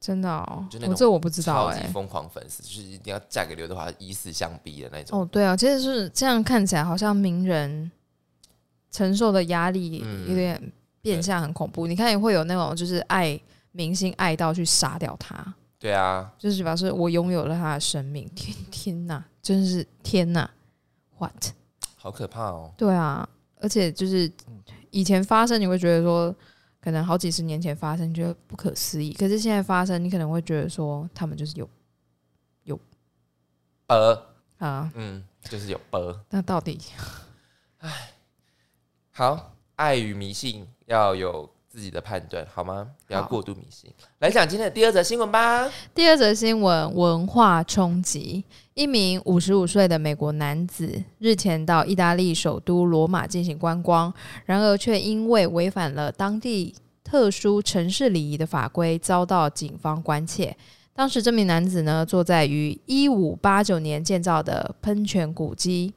[0.00, 0.64] 真的哦？
[0.70, 5.20] 就那，种我这我不知道哎、疯狂粉丝，就是一定要嫁给刘德华，以死相逼的那种。
[5.20, 7.90] 哦，对啊，其实是这样看起来，好像名人
[8.90, 11.86] 承受的压力嗯有点变相很恐怖。
[11.86, 13.40] 你看，也会有那种就是爱
[13.72, 18.28] 明星爱到去杀掉他，对啊，就是表示我拥有了他的生命。
[18.34, 20.48] 天天呐，真是天呐
[21.18, 21.50] ，what？
[21.96, 22.72] 好可怕哦。
[22.76, 23.28] 对啊，
[23.60, 24.30] 而且就是
[24.90, 26.34] 以前发生，你会觉得说，
[26.80, 29.12] 可能好几十年前发生，你觉得不可思议。
[29.12, 31.68] 可是现在发生，你可能会觉得说，他们就是有
[32.64, 32.80] 有
[33.88, 34.14] 呃，
[34.58, 36.18] 啊，嗯，就是有呃。
[36.30, 36.80] 那到底
[39.18, 42.86] 好，爱与迷信要有自己的判断，好吗？
[43.06, 43.90] 不要过度迷信。
[44.18, 45.66] 来讲今天的第二则新闻吧。
[45.94, 48.44] 第二则新闻：文化冲击。
[48.74, 54.12] 一名五十五岁的美国男子日前到意大利首都罗马进行观光，
[54.44, 60.54] 然而却因为违反了当地特殊城市礼仪的法规，遭到警方关切。
[60.92, 65.94] 当时这名男子呢，坐在于一五八九年建造的喷泉古迹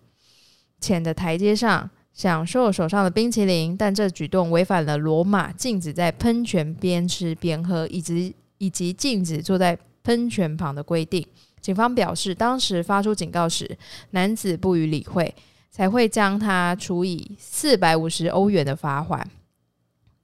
[0.79, 11.25] 前的台阶上，享受手上的冰淇淋，但这举动违反了罗马禁止在喷泉边吃边喝，以及以及禁止坐在喷泉旁的规定。
[11.61, 13.77] 警方表示，当时发出警告时，
[14.11, 15.33] 男子不予理会，
[15.69, 19.29] 才会将他处以四百五十欧元的罚款。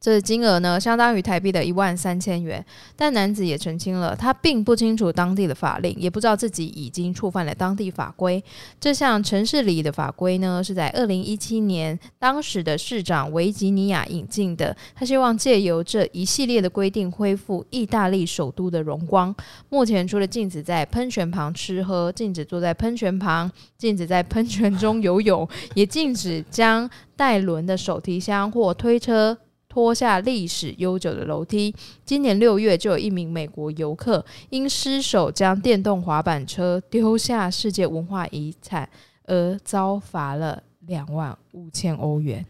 [0.06, 2.64] 这金额呢，相当于台币的一万三千元。
[2.96, 8.44] 但男子也澄清了，他并不清楚当地的法令，也不知道自己已经触犯了当地法规。
[8.80, 14.78] 这项城市里的法规呢，是在二零一七年当时的市长维吉尼亚引进的。
[14.94, 19.36] 他希望借由这一系列的规定，恢复意大利首都的荣光。
[19.70, 29.36] 目前除了禁止在喷泉旁吃喝，禁止坐在喷泉旁，禁止在喷泉中游泳，也禁止将带轮的手提箱或推车。
[29.76, 31.76] 拖下历史悠久的楼梯。
[32.06, 38.90] 今年六月，就有一名美国游客因失手将电动滑板车丢下世界文化遗产，
[39.26, 42.46] 而遭罚了两万五千欧元。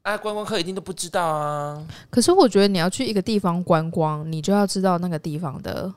[0.00, 1.86] 啊，观光客一定都不知道啊。
[2.08, 5.92] 可是我觉得你要去一个地方观光，你就要知道那个地方的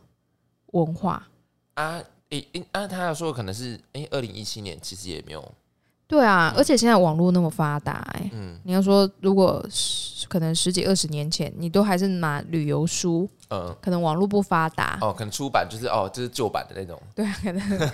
[0.74, 1.26] 文化。
[1.76, 5.50] 啊，诶、诶啊，他要说可能是诶，二零一七年其实也没有，
[6.08, 10.03] 对啊，嗯而且现在网络那么发达、哎，嗯你要说如果十
[10.34, 17.92] 可能十几二十年前，你都还是拿旅游书，嗯，可能网络不发达，哦，可能出版就是哦，就是旧版的那种，对啊，可能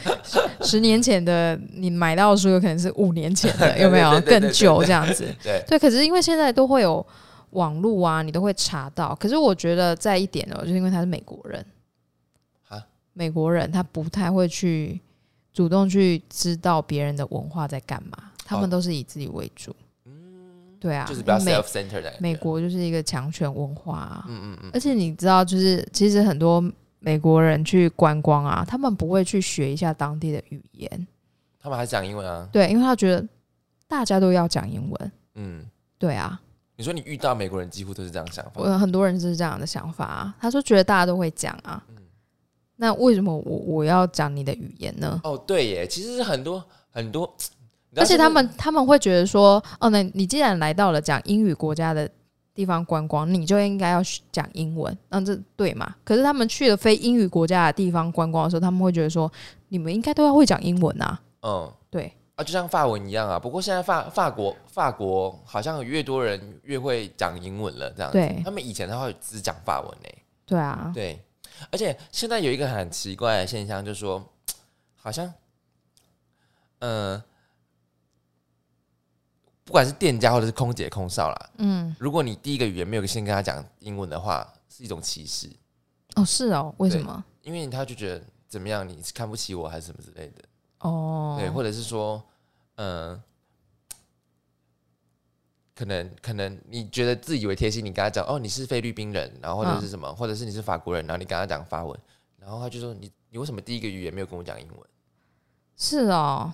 [0.62, 4.22] 十年前的你买到的书，有可能是五年前的， 有没有？
[4.22, 5.26] 更久这样子？
[5.44, 7.06] 对，对，可是因为现在都会有
[7.50, 9.14] 网络啊，你都会查到。
[9.16, 11.66] 可是我觉得在一点哦，就是因为他是美国人。
[12.70, 14.98] 啊，美国人他不太会去
[15.52, 18.72] 主动去知道别人的文化在干嘛，他们哦。
[18.72, 19.76] 都是以自己为主。
[20.80, 22.20] 对啊，就是比较 self centered 的感觉。
[22.20, 26.64] 美，国就是一个强权文化、啊，嗯嗯嗯，而且你知道，就是其实很多
[27.00, 31.08] 美国人去观光啊，他们不会去学一下当地的语言，
[31.60, 33.28] 他们还讲英文啊，对，因为他觉得
[33.88, 35.66] 大家都要讲英文，嗯，
[35.98, 36.40] 对啊，
[36.76, 41.96] 你说你遇到美国人几乎都是这样想法，我很多人就是这样的想法啊，他说觉得大家都会讲啊，嗯。
[42.82, 45.20] 那为什么我我要讲你的语言呢？
[45.26, 47.36] 哦，对耶，其实是很多很多，
[47.96, 52.10] 而且他们他们会觉得说，哦，那你既然来到了讲英语国家的
[52.54, 55.96] 地方观光，你就应该要讲英文，那这对嘛？
[56.04, 59.32] 可是他们去了非英语国家的地方观光的时候，他们会觉得说，
[59.70, 61.72] 你们应该都要会讲英文啊，嗯。
[61.90, 62.14] 对。
[62.36, 68.18] 啊，就像法文一样啊，不过现在法法国法国好像越多人越会讲英文了，这样子。
[68.18, 70.08] 对他们以前的话只讲法文呢、
[70.46, 71.22] 对啊，对，
[71.70, 74.26] 而且现在有一个很奇怪的现象，就是说，
[74.96, 75.34] 好像，
[76.80, 77.22] 呃，
[79.70, 85.48] 不管是店家或者是空姐、空少啦，嗯，如果你第一个语言没有先跟他讲英文的话，是一种歧视，
[86.16, 87.24] 哦，是哦，为什么？
[87.44, 90.44] 因为他就觉得怎么样，你是看不起我还是什么之类的，
[90.80, 92.20] 哦，对，或者是说，
[92.78, 93.22] 嗯、
[95.76, 101.96] 可能可能你觉得自以为贴心，你跟他讲哦你是菲律宾人，然后或者是什么，或者是你是法国人，然后你跟他讲法文，
[102.40, 104.80] 然后他就说你你为什么第一个语言没有跟我讲英文？
[105.78, 106.52] 是哦，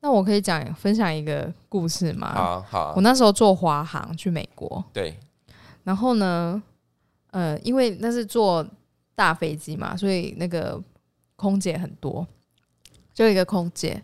[0.00, 2.32] 那我可以讲分享一个故事吗？
[2.34, 2.92] 好好。
[2.94, 5.18] 我，那时候坐华航去美国，对，
[5.82, 6.62] 然后呢，
[7.30, 8.64] 呃，因为那是坐
[9.14, 10.80] 大飞机嘛，所以那个
[11.34, 12.26] 空姐很多，
[13.12, 14.00] 就一个空姐，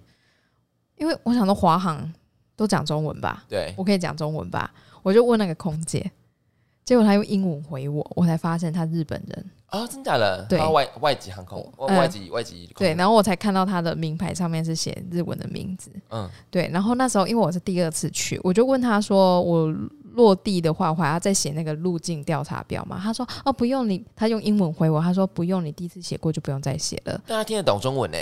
[0.96, 2.12] 因为我想说华航
[2.56, 6.10] 都讲中文吧，对，我可以讲中文吧，我就问那个空姐，
[6.84, 10.44] 结果她用英文回我，我才发现她日本人，啊，真假的？
[10.48, 10.58] 对。
[10.58, 19.74] 他外外籍航空，呃外籍外籍对，然后我才看到他的名牌上面是写日文的名字，嗯，对，然后那时候因为我是第二次去，我就问他说，我
[20.14, 23.00] 落地的话，我还要再写那个路径调查表吗？
[23.02, 27.18] 他说哦，不用你，他用英文回我，他说不用，你第一次写过就不用再写了。
[27.26, 28.18] 但他听得懂中文呢，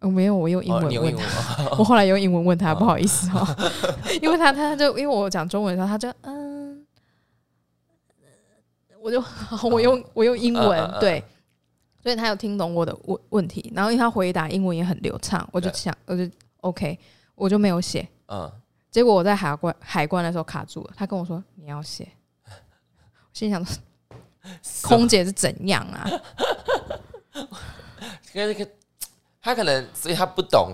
[0.00, 3.46] 哦，没有，我用英哦，文问他，文， 我后来用英文问他，不好意思哦，
[4.20, 6.47] 因为他他就因为我讲中文的时候，他就嗯，
[9.08, 9.24] 我就
[9.70, 11.24] 我用我用英文、嗯嗯嗯对。
[12.00, 16.22] 所以他有听懂我的问问题，然后因为他回答英文也很流畅，我就想，我就
[16.60, 16.96] OK，
[17.34, 18.50] 我就没有写，嗯，
[18.88, 22.08] 结果我在海关海关的时候卡住了，他跟我说你要写，
[22.46, 22.50] 我
[23.32, 23.62] 心想
[24.82, 26.08] 空姐是怎样啊？
[28.32, 28.66] 跟那个
[29.42, 30.72] 他可能，所以他不懂，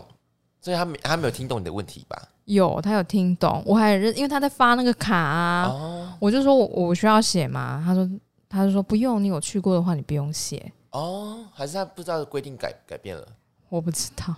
[0.61, 2.29] 所以他没他没有听懂你的问题吧？
[2.45, 6.13] 有，他有听懂，我还认，因为他在发那个卡啊，哦。
[6.21, 7.83] 我就说我我需要写嘛？
[7.85, 8.09] 他说
[8.55, 13.27] 他就说不用，你有去过的话你不用写，哦，还是他不知道规定改改变了
[13.69, 14.33] 我不知道，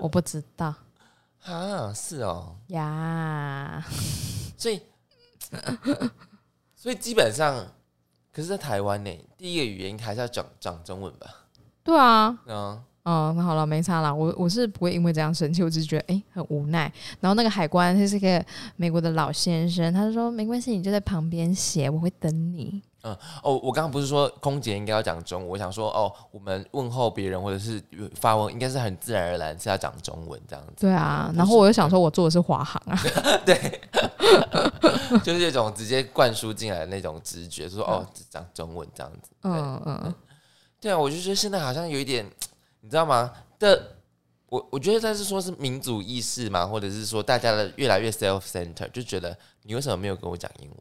[0.00, 0.72] 我不知道
[1.44, 1.92] 啊？
[1.92, 3.84] 是哦，呀，
[4.56, 4.80] 所以
[6.76, 7.66] 所以基本上，
[8.32, 11.26] 可是，在台湾呢，第一个语言还是要讲讲中文吧？
[11.82, 14.14] 对啊，嗯，哦，那好了，没差了。
[14.14, 16.92] 我我是不会因为这样生气，我只是觉得哎、诶很无奈。
[17.20, 18.44] 然后那个海关他是个
[18.76, 22.82] 美国的老先生，他就说没关系，你就在旁边写，我会等你。
[23.04, 23.12] 嗯
[23.42, 27.82] 哦，我刚刚不是说空姐应该要讲中文，我想说哦，我们问候别人或者是
[28.14, 30.72] 发问，应该是很自然而然是要讲中文这样子。
[30.78, 32.96] 对啊，然后我又想说，我做的是华航啊，
[33.44, 33.80] 对，
[35.24, 39.30] 就是这种直接灌输进来的那种直觉，说哦，只讲中文这样子。
[39.42, 40.14] 嗯嗯，
[40.80, 42.24] 对啊，我就觉得现在好像有一点，
[42.82, 43.32] 你知道吗？
[43.58, 43.96] 的，
[44.48, 50.78] 我我觉得他是说是民主意识嘛，或者是说大家的越来越 self center，就觉得你为什么没有跟我讲英文？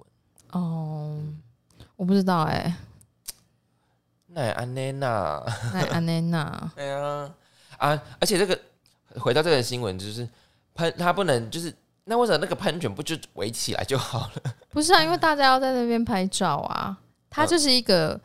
[0.51, 1.17] 哦，
[1.95, 2.75] 我不知道哎、
[4.27, 5.41] 那也安内娜，
[5.73, 7.33] 那安娜娜，对啊
[7.77, 8.03] 啊！
[8.19, 8.59] 而且这个
[9.19, 10.27] 回到这个新闻，就是
[10.73, 11.73] 喷他不能就是
[12.05, 14.53] 那为什么那个喷泉不就围起来就好了？
[14.69, 16.97] 不是啊，因为大家要在那边拍照啊，
[17.29, 18.19] 它嗯就是一个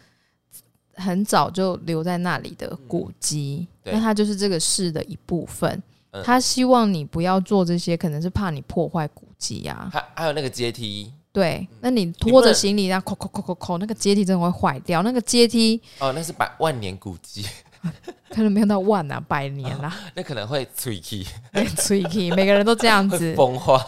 [0.97, 5.71] 很早就留在那里的古迹，对那它就是这个市的一部分。
[5.73, 5.83] 嗯
[6.25, 9.91] 他希望你不要做这些，可能是怕你破坏古迹啊。
[9.93, 15.03] 还还有那个阶梯对，那你你拖着行李，然后扣扣扣扣扣，那个阶梯真的会坏掉。
[15.03, 17.45] 那个阶梯哦，那是百万年古迹，
[18.33, 23.33] 可能没有到万啊，百年啦、那可能会 tricky tricky， 每个人都这样子。
[23.37, 23.85] 风化。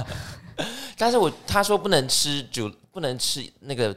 [0.99, 3.97] 但是我他说不能吃酒，不能吃那个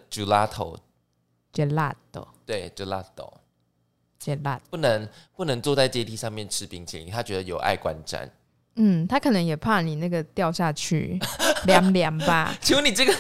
[2.46, 8.28] 对 gelato，gelato，不能不能坐在阶梯上面吃冰淇淋，他觉得有碍观瞻。
[8.76, 11.20] 嗯，他可能也怕你那个掉下去
[11.66, 12.56] 凉凉吧。
[12.62, 13.14] 请问你这个，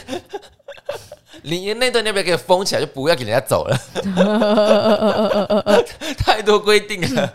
[1.43, 3.77] 你那段要不要给我封起来，就不要给人家走了？
[6.17, 7.33] 太多规定了。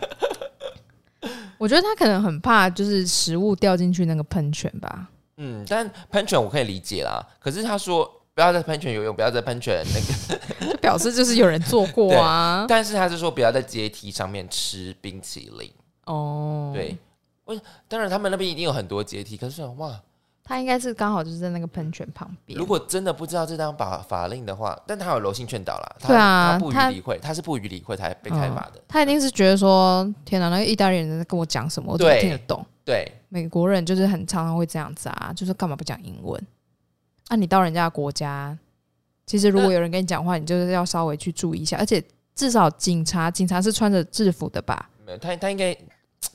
[1.59, 5.09] 我觉得他可能很怕，就是食物掉进去那个喷泉吧。
[5.37, 7.23] 嗯，但喷泉我可以理解啦。
[7.39, 12.67] 可是他说不要在喷泉游泳，不要在喷泉那个， 就表示就是有人做过啊。
[12.69, 15.73] 但是他是说不要在阶梯上面吃冰淇淋。
[16.05, 16.95] 哦，对，
[17.45, 19.99] 我当然他们那边一定有很多阶梯，可是哇，
[20.43, 22.59] 他应该是刚好就是在那个喷泉旁边。
[22.59, 28.79] 如果真的不知道这张法法令的话，但他有柔性劝导啦，他对啊他不予理会，他是不予理会才被开罚的。
[28.87, 32.63] 他一定是觉得说，天哪，那个意大利人在跟我讲什么，我怎么听得懂？
[32.85, 36.39] 对，美国人就是很常常会这样子啊，就是干嘛不讲英文？
[37.27, 38.57] 啊，你到人家的国家，
[39.25, 42.03] 其实如果有人跟你讲话，你就是要稍微去注意一下，而且
[42.35, 44.89] 至少警察，警察是穿着制服的吧？
[45.05, 45.75] 没有他他应该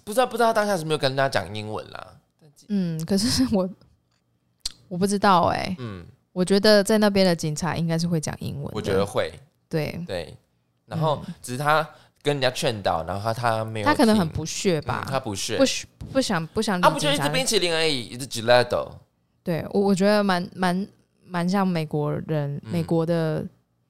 [0.05, 2.07] 不知道不知道他当下是没有跟他讲英文啦。
[2.69, 3.69] 嗯，可是我
[4.89, 9.33] 我不知道哎、嗯，我觉得在那边的警察应该是会讲英文，我觉得会。
[9.69, 10.37] 对，对，
[10.87, 11.87] 然后只是他
[12.23, 18.89] 跟人家劝导，然后他他没有，他可能很不屑嗯吧，他不屑不，许不想不想他啊，不就一支冰淇淋而已，一支 gelato，
[19.43, 20.87] 对我我觉得蛮蛮
[21.25, 23.45] 蛮像美国人，嗯美国的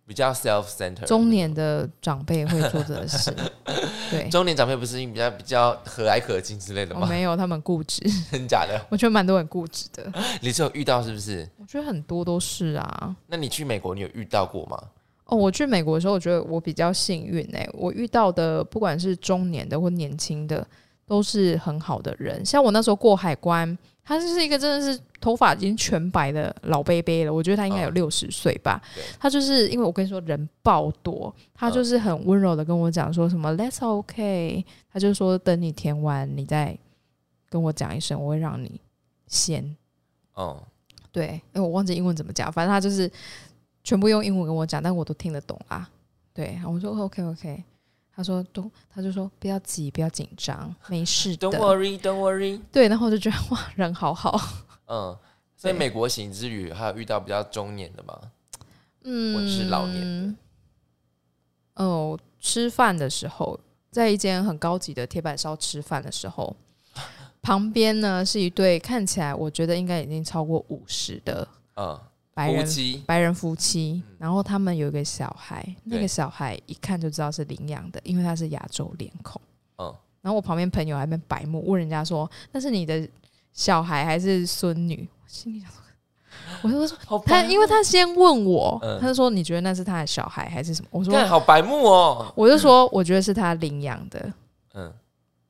[0.07, 1.05] 比较 self center。
[1.07, 3.34] 中年的长辈会做这个事。
[4.11, 7.00] 对，中年长辈不是比较比较和蔼可亲之类的吗？
[7.03, 8.78] 我没有他们固执， 真假的？
[8.90, 10.12] 我觉得蛮多人固执的。
[10.40, 11.48] 你是有遇到是不是？
[11.59, 13.16] 我觉得很多都是啊。
[13.26, 14.78] 那你去美国，你有遇到过吗？
[15.26, 20.66] 哦，我去美国的时候，我觉得我比较幸运哎、我遇到的不管是中年的或年轻的，
[21.07, 22.44] 都是很好的人。
[22.44, 28.82] 像我那时候过海关，他就是一个真的是头发已经全白的老贝贝了，我觉得他应该有嗯六十岁吧。
[28.94, 36.76] 对他就是因为我跟你说人爆多，他嗯就是很温柔的跟我讲说什么 “That's OK”，他就说等你填完，你再
[37.48, 38.80] 跟我讲一声，我会让你
[39.28, 39.76] 先。
[40.34, 40.62] 哦，
[41.12, 43.11] 对，因为我忘记英文怎么讲，反正他就是
[43.84, 45.88] 全部用英文跟我讲，但我都听得懂啊。
[46.34, 47.62] 对，我说 OK OK，
[48.22, 51.56] 他说都，他就说不要急，不要紧张，没事的 Don't。
[51.58, 52.60] worry, don't worry。
[52.70, 54.40] 对，然后我就觉得哇，人好好。
[54.86, 55.18] 嗯，
[55.56, 58.16] 所以美国行之旅还有遇到比较中年的吗？
[59.02, 60.36] 嗯，或者是老年
[61.74, 61.84] 的。
[61.84, 63.58] 哦，吃饭的时候，
[63.90, 66.54] 在一间很高级的铁板烧吃饭的时候，
[67.42, 71.98] 旁边呢是一对看起来我觉得应该已经超过五十的嗯，
[72.34, 79.40] 白人夫妻，白人夫妻，然后他们有一个小孩，那个小孩一看就知道是领养的，因为他是亚洲脸孔。
[79.78, 83.06] 嗯，然后我旁边朋友还在那边白目，问人家说：“那是你的
[83.52, 85.78] 小孩还是孙女？”我心里想说，
[86.62, 90.88] 我就说好他，因为他先问我，嗯他就说你觉得那是他的小孩还是什么？
[90.90, 92.32] 我说看好白目哦。
[92.34, 94.32] 我就说我觉得是他领养的。
[94.74, 94.92] 嗯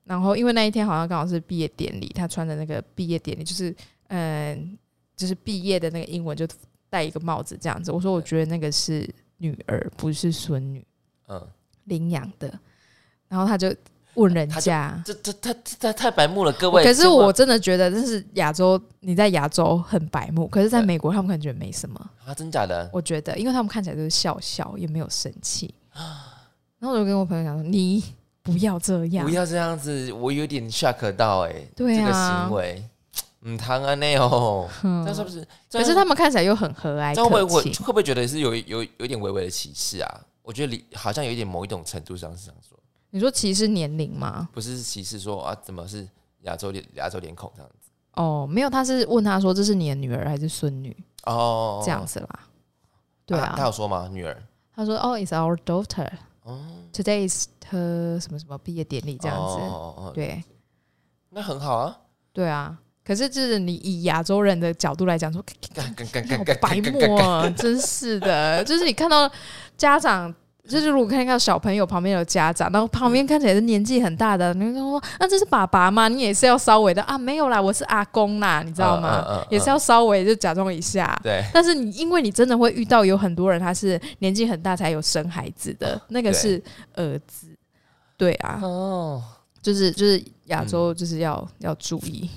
[0.03, 3.73] 然后因为那一天好像刚好是毕业典礼，他穿的那个毕业典礼就是
[4.09, 4.77] 嗯，
[5.15, 6.45] 就是毕业的那个英文就
[6.93, 7.91] 戴一个帽子这样子。
[7.91, 10.85] 我说我觉得那个是女儿，不是孙女
[11.27, 11.41] 嗯，
[11.85, 12.47] 领养的。
[13.27, 13.75] 然后他就
[14.13, 16.83] 问人家，这这他他太白目了，各位。
[16.83, 21.99] 可是我真的觉得这是亚洲，你在亚洲很白目，可是在美国他们可能觉得没什么。
[22.23, 22.87] 啊，真假的？
[22.93, 25.73] 我觉得，因为他们看起来就是笑笑，也没有生气。
[26.77, 28.03] 然后我就跟我朋友讲说：“你
[28.43, 32.83] 不要这样不，要这样子，我有点 shock 到哎、对啊这个行为，
[33.45, 35.45] 嗯，唐安内哦，嗯这是不是？
[35.71, 37.61] 可是他们看起来又很和蔼这样会不会。
[37.61, 40.21] 会不会觉得是有有有点微微的歧视啊？
[40.41, 42.77] 我觉得里好像有一点某一种程度上是这样说，
[43.09, 44.49] 你说歧视年龄吗？
[44.53, 46.07] 不是歧视说啊，怎么是
[46.41, 47.89] 亚洲脸亚洲脸孔这样子？
[48.13, 52.39] 哦，没有，他是问他说这是你的女儿还是孙女哦，这样子啦。
[53.25, 54.07] 对啊他啊，有说吗？
[54.11, 54.43] 女儿
[54.75, 56.09] 他说哦，it's our daughter。
[56.43, 56.59] 哦
[56.91, 59.55] Today is her 什么什么毕业典礼这样子。
[59.55, 60.43] 哦哦哦对
[61.29, 61.97] 那很好啊，
[62.31, 65.43] 对啊，可是就是你以亚洲人的角度来讲说，
[65.75, 68.63] 白干干目啊，真是的。
[68.63, 69.29] 就是你看到
[69.77, 70.33] 家长。
[70.65, 76.07] 就是如果看到小朋友旁边有家长，然后旁边看起来是年纪很大的，你就说那这是爸爸吗？
[76.07, 79.25] 你也是要稍微的啊，没有啦，我是阿公啦，你知道吗？
[79.27, 81.19] 嗯嗯嗯嗯也是要稍微就假装一下。
[81.21, 87.47] 对，但是你因为你真的会遇到有很多人，他是年纪很大才有生孩子的，那个是儿子。
[88.15, 89.21] 对啊，哦，
[89.61, 92.29] 就是就是亚洲就是要、要注意，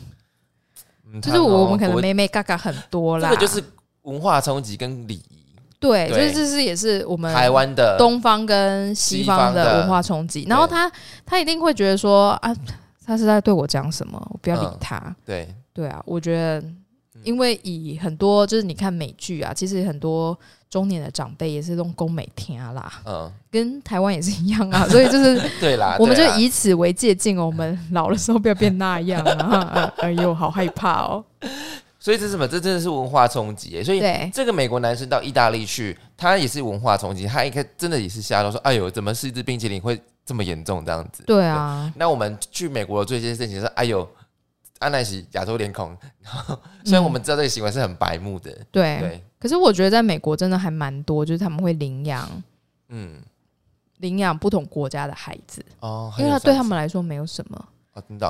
[1.16, 3.28] 嗯就是我们可能国妹妹嘎嘎很多啦。
[3.30, 3.62] 这个就是
[4.02, 5.38] 文化冲击跟礼仪，
[5.80, 10.44] 对，就对是这是也是我们台湾的东方跟西方的的文化冲击。
[10.48, 10.90] 然后他
[11.24, 12.54] 他一定会觉得说啊，
[13.04, 15.16] 他是在对我讲什么，我不要理嗯他。
[15.24, 16.64] 对对啊，我觉得，
[17.24, 20.38] 因为以很多就是你看美剧啊，其实很多
[20.68, 29.92] 中年的长辈也是用宫美听啊啦，嗯，跟台湾也是一样啊， 所以就是 对啦，我们就以此为借鉴，我们老的时候不要变那样 啊！
[29.98, 31.24] 哎呦，好害怕哦。
[31.98, 32.46] 所以这是什么？
[32.46, 33.82] 这真的是文化冲击耶！
[33.82, 34.00] 所以
[34.32, 44.08] 这个美国男生到意大利去，他也是文化冲击，他应该真的也是吓到说：“哎呦，怎么是一支冰淇淋会这么严重这样子？”对啊，那我们去美国做一件事情是：“哎呦，
[44.78, 45.96] 安奈喜亚洲脸孔。”
[46.84, 48.98] 虽然我们知道这个行为是很白目的，对。
[49.00, 52.28] 对，可是我觉得在美国真的还蛮多，就是他们会领养
[52.88, 53.20] 嗯，
[53.98, 57.68] 领养不同国家的孩子，哦，因为他对他们，来说没有什么。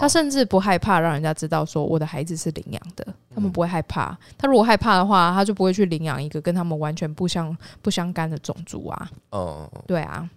[0.00, 4.16] 他甚至不害怕让人家知道说我的孩子是领养的，他们嗯不会害怕。
[4.38, 9.10] 他如果害怕的话，他就不会去领养一个跟他们完全不相不相干的种族啊。
[9.30, 10.30] 哦，对啊，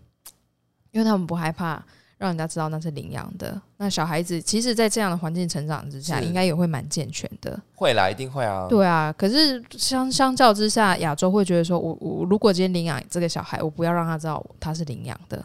[0.89, 1.79] 因为他们不害怕
[2.19, 3.59] 让人家知道那是领养的。
[3.77, 7.59] 那小孩子其实，在这样的环境成长之下，应该也会蛮健全的。
[7.73, 8.67] 会啦，一定会啊。
[8.69, 15.43] 对啊，可是相相较之下，亚洲会觉得说我我如果今天领养这个小孩，我不要让他知道他是领养的。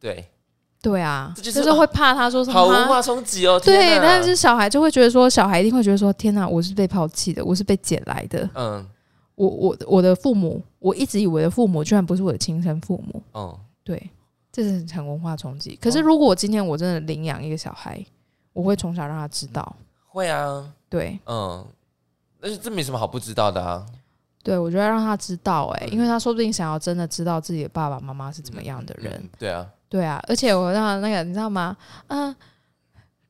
[0.00, 0.26] 对，
[0.80, 3.60] 对啊，这就就是是会怕他说什么啊好文化冲击哦。
[3.62, 8.86] 对，但是小孩就会觉得说，小孩一定会觉得说，天哪，我是被抛弃的，我是被捡来的，嗯，
[9.34, 13.22] 我我我的父母，我一直以为的父母，居然不是我的亲生父母。
[13.34, 14.10] 嗯，对，
[14.54, 15.74] 这是很文化冲击。
[15.82, 18.00] 可是如果我今天我真的领养一个小孩，
[18.52, 19.74] 我会从小让他知道。
[20.06, 21.66] 会啊，对嗯，
[22.40, 23.84] 但是这没什么好不知道的啊。
[24.44, 29.12] 对，我觉得让他知道、欸，哎，嗯因为他说不定想要真的知道自己的爸爸妈妈是怎么样的人。
[29.20, 31.76] 嗯对啊，对啊，而且我让那个你知道吗？
[32.06, 32.32] 嗯、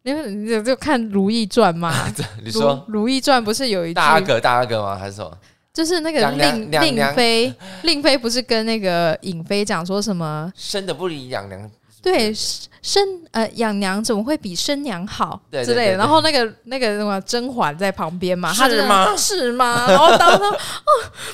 [0.03, 1.91] 你们你就就看《如懿传》吗？
[2.45, 4.95] 你说《如懿传》不是有一句大阿哥大阿哥吗？
[4.95, 5.39] 还是什么？
[5.75, 7.53] 就是那个令令妃，
[7.83, 10.51] 令妃不是跟那个颖妃讲说什么？
[10.57, 11.68] 生的不离养娘，
[12.01, 12.33] 对，
[12.81, 13.03] 生
[13.33, 15.97] 呃养娘怎么会比生娘好之类的？
[15.99, 19.87] 然后那个那个什么甄嬛在旁边嘛，她是吗是吗？
[19.89, 20.57] 然后当时 哦，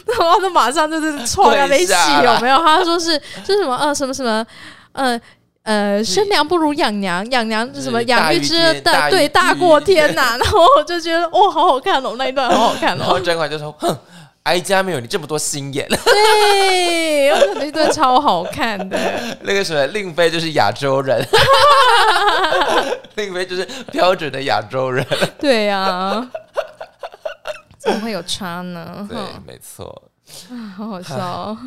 [0.06, 1.92] 然后他马上就是错要一起
[2.24, 2.56] 有没有？
[2.64, 4.44] 他说是是什么呃什么什么
[4.92, 5.20] 呃。
[5.62, 13.20] 呃，生娘不如养娘，养娘是什么养育之恩大对大过天呐、 然后我就觉得哇，好好看哦，那一段好好看哦然后哦。
[13.20, 13.94] 甄嬛就说：“哼，
[14.44, 15.86] 哀家没有你这么多心眼。
[15.88, 18.98] 对，我觉得那一段超好看的。
[19.42, 21.24] 那个什么令妃就是亚洲人，
[23.16, 25.06] 令妃就是标准的亚洲人。
[25.38, 26.28] 对呀、
[27.78, 29.06] 怎么会有差呢？
[29.08, 30.10] 对哼，没错。
[30.76, 31.58] 好好笑、哦。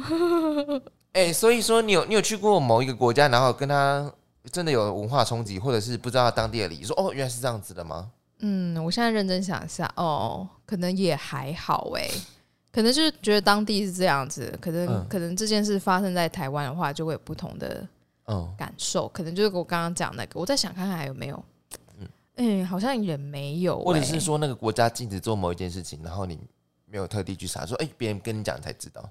[1.13, 4.11] 哎、所以说你有你有去过某一个国家，然后跟他
[4.51, 8.07] 真的有文化冲击，或者是不知道当地的礼仪，说哦原来是这样子的吗？
[8.39, 12.09] 嗯，我现在认真想一下，哦，可能也还好哎，
[12.73, 17.87] 可能就是觉得当地是这样子，可能、嗯可能这件事发生在台湾的话，就会有不同的
[18.25, 21.41] 嗯，感受，可能就是我刚刚讲那个，我再想看看还有没有。
[22.37, 26.39] 嗯，好像也没有、欸，或者是说那个国家禁止做某一件事情，然后你
[26.87, 29.07] 没有特地去查，说哎别人跟你讲才知道。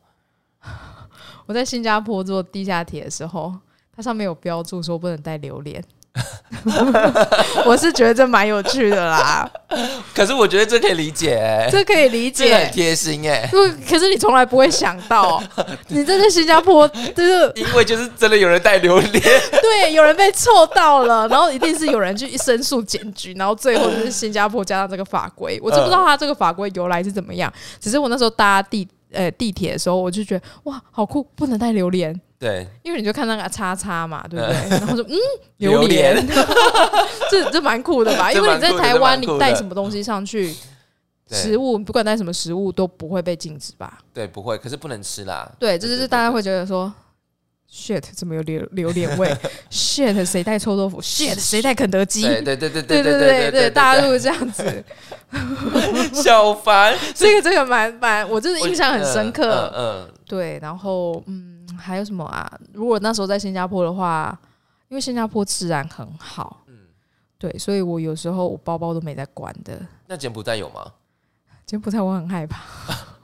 [1.47, 3.57] 我在新加坡坐地下铁的时候，
[3.95, 5.81] 它上面有标注说不能带榴莲。
[7.65, 9.51] 我是觉得这蛮有趣的啦，
[10.15, 12.55] 可是我觉得这可以理解、欸，这可以理解。
[12.55, 13.57] 很贴心哎、不，
[13.89, 15.43] 可是你从来不会想到，
[15.89, 27.51] 你这在新加坡，就是因为就是真的有人带榴莲，对，有人被凑到了，然后一定是有人去申诉检举，然后最后就是新加坡加上这个法规，我真不知道他这个法规由来是怎么样。
[27.81, 34.69] 只是我那时候搭地呃地铁的时候，我就觉得哇，好酷，不能带榴莲，对，因为你就看那个叉叉嘛，对不对？
[34.71, 35.15] 然后说嗯，
[35.59, 36.27] 榴 榴莲莲，
[37.31, 38.33] 这这蛮酷的吧？
[38.33, 40.53] 因为你在台湾，你带什么东西上去，
[41.31, 44.01] 食物不管带什么食物都不会被禁止吧？
[44.13, 45.49] 对，不会，可是不能吃啦。
[45.59, 46.93] 对，这就是大家会觉得说。
[47.75, 49.35] shit，怎么有榴榴莲味
[49.71, 52.21] ？shit，谁带臭豆腐？shit，谁带肯德基？
[52.21, 54.85] 对对对对对对对对，大家都会这样子。
[56.13, 59.73] 小凡，这个这个蛮蛮，我真的印象很深刻。
[59.75, 61.52] 嗯嗯对，然后嗯，
[61.83, 62.51] 还有什么啊？
[62.73, 64.39] 如果那时候在新加坡的话，
[64.89, 66.79] 因为新加坡治安很好，嗯，
[67.39, 69.81] 对，所以我有时候我包包都没在关的。
[70.07, 70.93] 那柬埔寨有吗？
[71.67, 72.63] 柬埔寨我很害怕，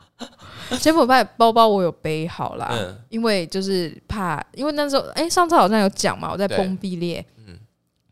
[0.81, 7.59] 柬埔寨包包我有背好啦，嗯因为就是怕，因为那时候哎、上次好像有讲嘛，我在对崩壁列，嗯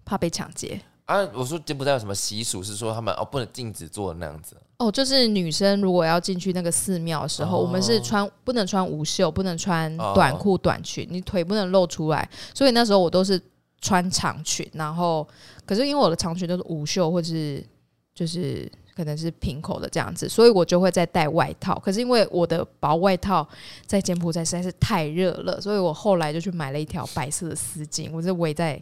[0.05, 0.81] 怕被抢劫。
[1.07, 4.57] 啊，我说柬埔寨有什么习俗是说他们哦不能禁止做那样子？
[4.79, 12.29] 哦，就是女生如果要进去那个寺庙的时候，哦我们是穿不能穿无袖，不能穿哦短裤、短裙，你腿不能露出来。
[12.55, 13.41] 所以那时候我都是
[13.81, 15.27] 穿长裙，然后
[15.65, 17.65] 可是因为我的长裙都是无袖或者是
[18.15, 21.79] 就是可能是平口的这样子，所以我就会再带外套。
[21.79, 23.47] 可是因为我的薄外套
[23.87, 28.79] 在柬埔寨实在是太热了，所以我后来就去买了一条白色的丝巾，我是围在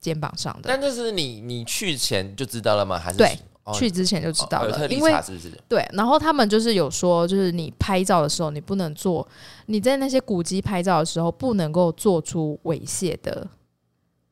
[0.00, 0.62] 肩膀上的。
[0.64, 2.98] 但这是你你去前就知道了吗？
[2.98, 5.12] 还是对哦去之前就知道了，因为？
[5.68, 9.26] 对，然后他们就是有说，就是你拍照的时候，你不能做
[9.66, 13.46] 你在那些古迹拍照的时候，不能够做出猥亵的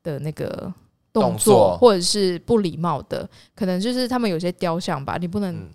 [0.02, 0.72] 的那个
[1.12, 5.54] 动动作或者是不礼貌的，可能就是他们有些雕像吧，你不能。
[5.54, 5.68] 嗯，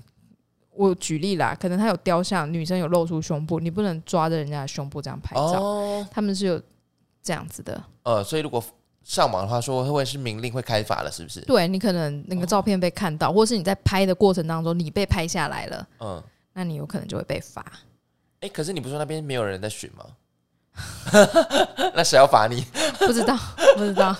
[0.77, 6.61] 我举例啦，可能他有雕像，女生有露出胸部，你不能抓着人家的胸部这样拍照，哦，他们是有
[7.23, 7.81] 这样子的。
[8.03, 8.61] 呃，所以如果
[9.05, 11.11] 上网的话，说会不会是明令会开罚了？
[11.11, 11.39] 是不是？
[11.41, 16.21] 对你可能那个照片被看到，或是你在拍的过程当中你被拍下来了，嗯，
[16.53, 17.63] 那你有可能就会被罚。
[18.41, 20.05] 哎，可是你不是说那边没有人在巡吗？
[21.95, 22.65] 那谁要罚你？
[22.99, 23.37] 不知道，
[23.77, 24.13] 不知道，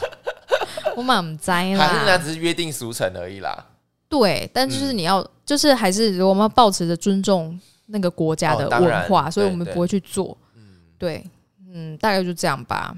[0.96, 2.18] 我满栽还是那啦。
[2.18, 3.66] 只是约定俗成而已啦？
[4.08, 10.38] 对，但就是嗯你要，就是还是我们要保持着尊重那个国家的文化，所以我们不会去做。
[10.54, 10.62] 嗯，
[10.98, 11.26] 对，
[11.74, 12.96] 嗯，大概就这样吧。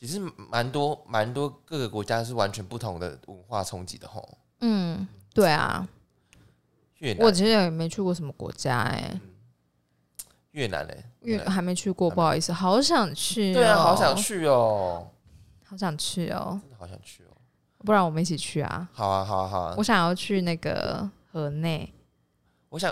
[0.00, 4.26] 其实蛮多蛮多各个国家是完全不同的文化冲击的吼。
[4.60, 5.86] 嗯，对啊，
[7.00, 9.20] 越南，我其实也没去过什么国家哎、
[10.52, 11.50] 越南嘞，越南。
[11.50, 15.06] 还没去过，不好意思，好想去、对啊，好想，去哦，
[15.66, 17.36] 好想去哦，真的好想去哦。
[17.84, 18.88] 不然我们一起去啊。
[18.94, 19.74] 好啊，好啊，好啊。
[19.76, 19.84] 我。
[19.84, 21.92] 想要去那个河内，
[22.70, 22.90] 我想，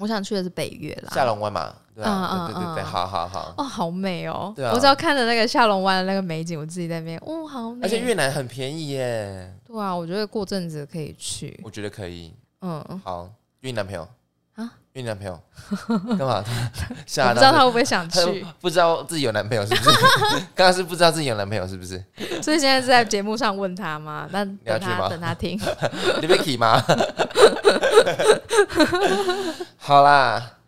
[0.00, 1.12] 我想去的是北越啦。
[1.14, 3.54] 下龙湾嘛，对啊，对对对好好好。
[3.58, 4.52] 哦，好美哦！
[4.56, 7.80] 对啊我只要看着那个下龙湾的那个美景，我自己在那边，哦，好美。
[7.82, 11.60] 而且越南很便宜耶，对啊，我觉得过阵子可以去。
[11.62, 12.34] 我觉得可以。
[12.62, 13.28] 嗯，好，
[13.60, 14.06] 约你男朋友
[14.56, 14.64] 啊？
[14.92, 15.38] 约你男朋友
[16.18, 16.42] 干嘛？
[16.44, 16.44] 我
[17.06, 19.90] 吓到不知道他会不会想他去，不知道自己有男朋友是不是？
[20.54, 22.02] 刚刚是不知道自己有男朋友是不是？
[22.42, 24.28] 所以现在是在节目上问他吗？
[24.32, 25.58] 那要去吗等他等他听。
[26.20, 26.82] 你被 k 吗？
[29.76, 30.58] 好啦，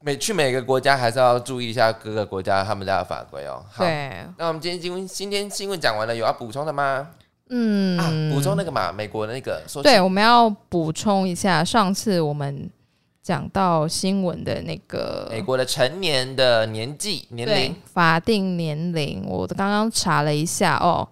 [0.00, 3.64] 每去每个国家还是要注意一下各个国家他们家的法规哦。
[3.70, 7.08] 好，对，那我们今天新闻今天新闻讲完了，有要补充的吗？
[7.50, 12.70] 嗯，啊，补充那个嘛，美国的那个说对，我们要补充一下，上次我们
[13.22, 21.06] 讲到新闻的那个美国的成年的年纪年对龄，法定年龄，我刚刚查了一下哦，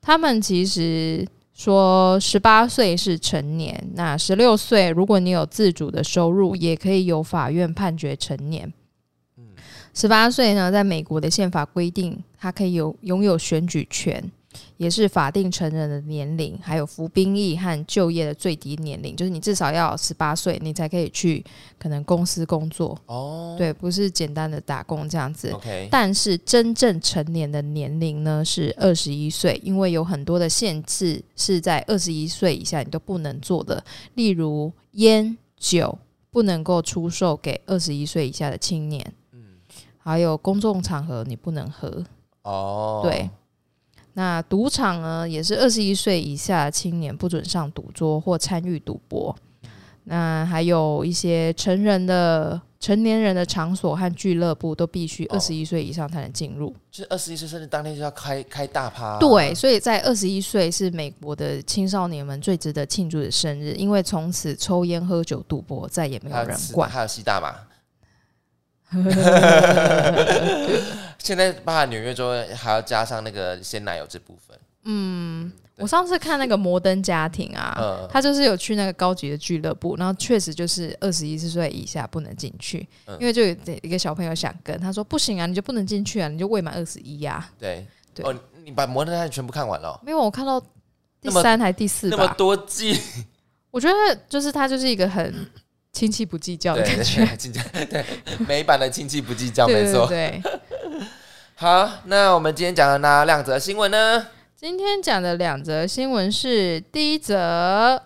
[0.00, 8.72] 他们其实说十八岁是成年，那十六岁如果你有自主的收入，也可以由法院判决成年。
[9.94, 14.28] 十八岁呢，在美国的宪法规定，他可以有拥有选举权，
[14.76, 21.44] 也是法定成人的年龄，还有服兵役和就业的最低年龄，就是你至少要十八岁，你才可以去
[21.78, 22.98] 可能公司工作。
[23.06, 25.50] 哦对，不是简单的打工这样子。
[25.50, 33.84] ，OK，但是真正成年的年龄呢是二十一岁，因为有很多的限制是在二十一岁以下你都不能做的，
[34.14, 35.98] 例如烟酒
[36.30, 39.14] 不能够出售给二十一岁以下的青年，
[39.98, 42.04] 还有公众场合你不能喝，
[42.42, 43.30] 哦，对。
[44.14, 49.34] 那赌场呢，也是二十一岁以下青年不准上赌桌或参与赌博。
[50.04, 56.68] 那还有一些成人的成年人的场所和俱乐部都必须哦二十一岁以上才能进入。
[56.90, 66.90] 就是二十一岁生日当天就要开开大趴，对，，所以在二十一岁是美国的青少年们最值得庆祝的生日，因为从此抽烟、喝酒、赌博再也没有人管。
[66.90, 67.54] 还有吸大麻。
[71.24, 83.16] 现在包含纽约州还要加上那个鲜奶油这部分，嗯，我上次看那个《摩登家庭》啊，嗯他就是有去那个高级的俱乐部，然后确实就是二十一岁以下不能进去，嗯。
[83.18, 87.50] 因为就有一个小朋友想跟他说不行啊，你就不能进去啊，你就未满二十一呀。
[87.58, 87.86] 对。
[88.14, 88.24] 对。
[88.24, 89.88] 哦，你把《摩登家庭全部看完了？
[89.88, 90.62] 哦，没有，我看到
[91.22, 92.28] 第三还第四那么。
[92.36, 93.00] 多季，
[93.70, 93.94] 我觉得
[94.28, 95.34] 就是他就是一个很
[95.92, 97.36] 亲戚不计较的对感觉。
[97.72, 100.06] 对对对，美版的亲戚不计较，对没错。
[100.06, 100.60] 对对，
[101.56, 104.26] 好，那我们今天讲的哪两则新闻呢？
[104.56, 108.02] 今天讲的两则新闻是第一则，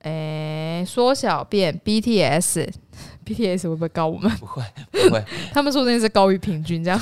[0.00, 4.30] 诶，缩小变 BTS，BTS 会不会高我们？
[4.36, 5.24] 不会不会，
[5.54, 7.00] 他们说不定是高于平均这样。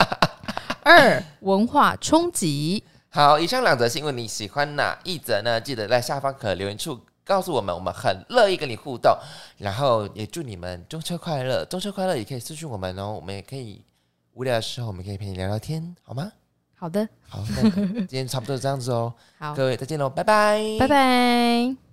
[0.84, 5.58] 二文化冲击，好，以上两则新闻你喜欢哪一则呢？
[5.58, 9.16] 记得在下方可留言处告诉我们，我们很乐意跟你互动。
[9.56, 13.82] 然后也祝你们中秋快乐，中秋快乐也可以私讯我们哦，我们也可以
[14.38, 16.30] 无聊的时候，我们可以陪你聊聊天，好吗？
[16.76, 17.68] 好的，好，那
[18.02, 21.87] 今天差不多这样子哦， 好，各位再见喽，拜拜，拜拜。